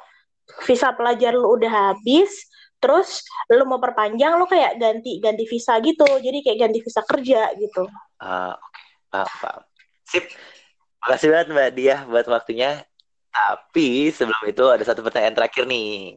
visa 0.64 0.96
pelajar 0.96 1.36
lu 1.36 1.60
udah 1.60 1.92
habis, 1.92 2.48
terus 2.80 3.20
lu 3.52 3.68
mau 3.68 3.76
perpanjang 3.76 4.40
lu 4.40 4.48
kayak 4.48 4.80
ganti 4.80 5.20
ganti 5.20 5.44
visa 5.44 5.76
gitu. 5.84 6.08
Jadi 6.08 6.40
kayak 6.40 6.58
ganti 6.64 6.78
visa 6.80 7.04
kerja 7.04 7.52
gitu. 7.60 7.84
Ah, 8.16 8.24
uh, 8.24 8.52
oke. 8.56 8.72
Okay. 8.72 8.84
Paham, 9.12 9.30
paham. 9.44 9.73
Sip. 10.04 10.24
Makasih 11.04 11.28
banget 11.32 11.48
Mbak 11.52 11.70
Dia 11.76 11.96
buat 12.08 12.26
waktunya. 12.28 12.84
Tapi 13.34 14.14
sebelum 14.14 14.44
itu 14.46 14.64
ada 14.70 14.84
satu 14.86 15.02
pertanyaan 15.02 15.34
terakhir 15.34 15.66
nih. 15.66 16.14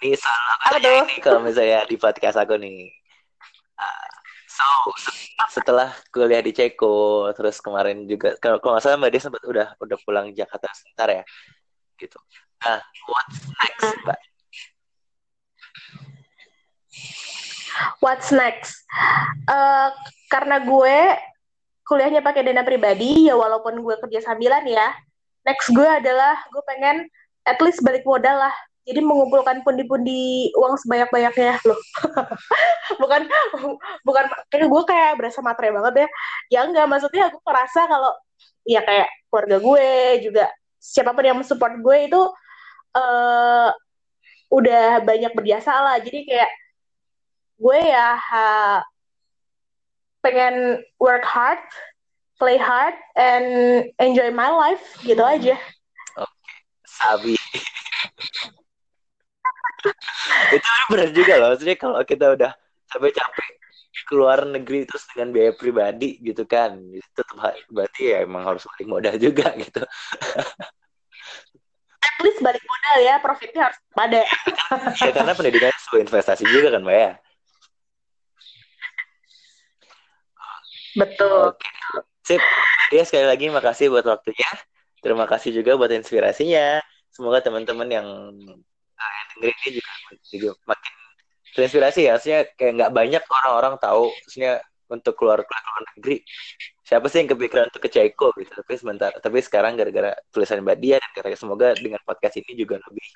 Ini 0.00 0.16
salah 0.16 0.56
aku 0.70 0.80
nih 0.80 1.20
kalau 1.20 1.44
misalnya 1.44 1.84
di 1.84 2.00
podcast 2.00 2.38
aku 2.40 2.56
nih. 2.56 2.88
Uh, 3.76 4.12
so 4.48 4.64
setelah 5.52 5.92
kuliah 6.08 6.40
di 6.40 6.54
Ceko, 6.54 7.28
terus 7.36 7.60
kemarin 7.60 8.06
juga 8.06 8.38
kalau 8.40 8.62
nggak 8.62 8.80
salah 8.80 8.96
Mbak 8.96 9.10
Dia 9.12 9.22
sempat 9.24 9.42
udah 9.44 9.68
udah 9.76 9.98
pulang 10.00 10.32
Jakarta 10.32 10.72
sebentar 10.72 11.08
ya, 11.10 11.22
gitu. 12.00 12.16
Nah, 12.64 12.80
what's 13.08 13.38
next, 13.60 13.88
Mbak? 14.04 14.20
What's 18.00 18.28
next? 18.32 18.84
Uh, 19.48 19.90
karena 20.28 20.60
gue 20.64 20.98
kuliahnya 21.90 22.22
pakai 22.22 22.46
dana 22.46 22.62
pribadi 22.62 23.26
ya 23.26 23.34
walaupun 23.34 23.82
gue 23.82 23.98
kerja 24.06 24.30
sambilan 24.30 24.62
ya. 24.70 24.94
Next 25.42 25.74
gue 25.74 25.82
adalah 25.82 26.38
gue 26.54 26.62
pengen 26.62 27.10
at 27.42 27.58
least 27.58 27.82
balik 27.82 28.06
modal 28.06 28.38
lah. 28.38 28.54
Jadi 28.86 29.02
mengumpulkan 29.02 29.66
pundi-pundi 29.66 30.54
uang 30.54 30.78
sebanyak-banyaknya. 30.86 31.58
Loh. 31.66 31.80
Bukan 33.02 33.22
bukan 34.06 34.24
kayak 34.50 34.66
gue 34.66 34.82
kayak 34.86 35.12
berasa 35.18 35.42
matre 35.42 35.74
banget 35.74 36.06
ya. 36.06 36.08
Ya 36.50 36.60
enggak 36.66 36.86
maksudnya 36.86 37.26
aku 37.30 37.42
merasa 37.42 37.86
kalau 37.90 38.14
ya 38.62 38.86
kayak 38.86 39.08
keluarga 39.30 39.56
gue 39.58 39.88
juga 40.30 40.46
siapa 40.78 41.10
pun 41.10 41.24
yang 41.26 41.38
mensupport 41.38 41.74
gue 41.80 41.96
itu 42.06 42.22
uh, 42.94 43.70
udah 44.50 45.02
banyak 45.02 45.32
berjasa 45.34 45.74
lah. 45.74 45.96
Jadi 45.98 46.26
kayak 46.26 46.50
gue 47.60 47.78
ya 47.78 48.16
ha, 48.16 48.80
pengen 50.20 50.84
work 51.00 51.24
hard, 51.24 51.60
play 52.36 52.56
hard, 52.56 52.96
and 53.16 53.88
enjoy 54.00 54.32
my 54.32 54.48
life 54.48 54.80
gitu 55.04 55.20
aja. 55.20 55.56
Oke, 56.16 56.28
okay. 56.28 56.56
sabi. 56.84 57.34
itu 60.56 60.68
benar 60.92 61.08
juga 61.16 61.32
loh, 61.40 61.48
maksudnya 61.56 61.76
kalau 61.80 62.04
kita 62.04 62.36
udah 62.36 62.52
capek-capek 62.92 63.48
keluar 64.06 64.42
negeri 64.42 64.86
terus 64.86 65.06
dengan 65.12 65.30
biaya 65.30 65.52
pribadi 65.54 66.18
gitu 66.20 66.42
kan, 66.44 66.78
itu 66.90 67.06
tetap 67.14 67.38
berarti 67.70 68.12
ya 68.12 68.26
emang 68.26 68.44
harus 68.44 68.66
balik 68.66 68.88
modal 68.88 69.14
juga 69.16 69.54
gitu. 69.62 69.82
At 72.00 72.16
least 72.24 72.40
balik 72.44 72.64
modal 72.64 72.96
ya, 73.00 73.14
profitnya 73.22 73.70
harus 73.70 73.78
pada. 73.92 74.20
ya 75.00 75.12
karena 75.14 75.32
pendidikan 75.32 75.72
sebuah 75.88 76.02
investasi 76.04 76.44
juga 76.48 76.76
kan, 76.76 76.82
Mbak 76.84 76.98
ya. 76.98 77.12
Betul. 80.96 81.54
Sip. 82.26 82.42
Dia 82.90 83.02
sekali 83.06 83.26
lagi 83.26 83.46
makasih 83.50 83.90
buat 83.90 84.06
waktunya. 84.06 84.50
Terima 85.00 85.24
kasih 85.24 85.54
juga 85.54 85.78
buat 85.78 85.90
inspirasinya. 85.90 86.82
Semoga 87.10 87.40
teman-teman 87.42 87.88
yang 87.88 88.08
uh, 88.98 89.22
dengerin 89.36 89.56
ini 89.66 89.70
juga, 89.80 89.90
juga 90.26 90.50
makin 90.66 90.94
terinspirasi 91.54 92.00
ya. 92.06 92.12
Maksudnya 92.18 92.40
kayak 92.54 92.72
nggak 92.76 92.92
banyak 92.92 93.22
orang-orang 93.26 93.74
tahu, 93.80 94.10
maksudnya 94.10 94.52
untuk 94.90 95.14
keluar 95.14 95.38
keluar, 95.46 95.62
keluar 95.62 95.82
negeri. 95.96 96.16
Siapa 96.82 97.06
sih 97.06 97.22
yang 97.22 97.30
kepikiran 97.30 97.70
untuk 97.70 97.82
ke 97.86 97.90
Ceko 97.90 98.34
gitu? 98.34 98.50
Tapi 98.50 98.72
sebentar, 98.74 99.10
tapi 99.14 99.38
sekarang 99.38 99.78
gara-gara 99.78 100.10
tulisan 100.34 100.58
Mbak 100.66 100.78
Dia 100.82 100.96
dan 100.98 101.10
gara 101.14 101.28
semoga 101.38 101.72
dengan 101.78 102.02
podcast 102.02 102.34
ini 102.42 102.58
juga 102.58 102.82
lebih 102.82 103.06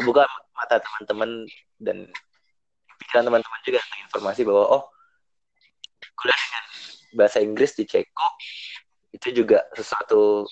membuka 0.00 0.24
mata 0.56 0.80
teman-teman 0.80 1.44
dan 1.76 2.08
pikiran 3.04 3.22
teman-teman 3.28 3.60
juga 3.62 3.78
tentang 3.84 4.00
informasi 4.08 4.40
bahwa 4.48 4.64
oh 4.64 4.82
kuliah 6.18 6.34
dengan 6.34 6.64
bahasa 7.14 7.40
Inggris 7.40 7.76
di 7.76 7.84
Ceko 7.88 8.28
itu 9.14 9.28
juga 9.44 9.64
sesuatu 9.72 10.44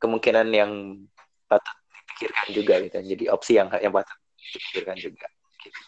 kemungkinan 0.00 0.48
yang 0.54 0.72
patut 1.48 1.76
dipikirkan 1.92 2.46
juga 2.54 2.74
gitu 2.80 2.96
jadi 3.04 3.24
opsi 3.32 3.52
yang 3.60 3.68
yang 3.78 3.92
patut 3.92 4.16
dipikirkan 4.38 4.96
juga 4.96 5.26
gitu. 5.62 5.80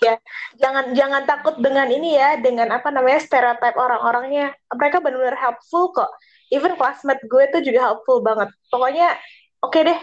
Iya, 0.00 0.16
jangan 0.56 0.94
jangan 0.94 1.22
takut 1.26 1.58
dengan 1.58 1.90
ini 1.90 2.14
ya, 2.14 2.38
dengan 2.38 2.70
apa 2.72 2.88
namanya 2.94 3.20
stereotip 3.20 3.74
orang-orangnya. 3.74 4.54
Mereka 4.70 5.02
benar-benar 5.02 5.36
helpful 5.36 5.90
kok. 5.92 6.08
Even 6.54 6.78
classmate 6.78 7.20
gue 7.26 7.44
tuh 7.50 7.60
juga 7.60 7.90
helpful 7.90 8.22
banget. 8.22 8.48
Pokoknya 8.70 9.18
oke 9.60 9.74
okay 9.74 9.82
deh. 9.90 10.00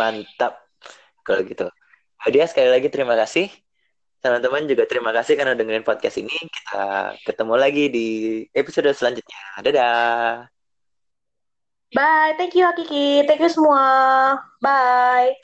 Mantap 0.00 0.56
kalau 1.22 1.44
gitu. 1.46 1.68
Dia 2.32 2.44
sekali 2.48 2.68
lagi 2.72 2.88
terima 2.88 3.14
kasih. 3.14 3.52
Teman-teman 4.20 4.68
juga 4.68 4.84
terima 4.84 5.16
kasih 5.16 5.32
karena 5.32 5.56
dengerin 5.56 5.84
podcast 5.84 6.20
ini. 6.20 6.36
Kita 6.36 7.16
ketemu 7.24 7.54
lagi 7.56 7.84
di 7.88 8.08
episode 8.52 8.92
selanjutnya. 8.92 9.40
Dadah. 9.64 10.44
Bye. 11.96 12.36
Thank 12.36 12.54
you 12.54 12.68
Hakiki. 12.68 13.24
Thank 13.24 13.40
you 13.40 13.50
semua. 13.50 13.82
Bye. 14.60 15.34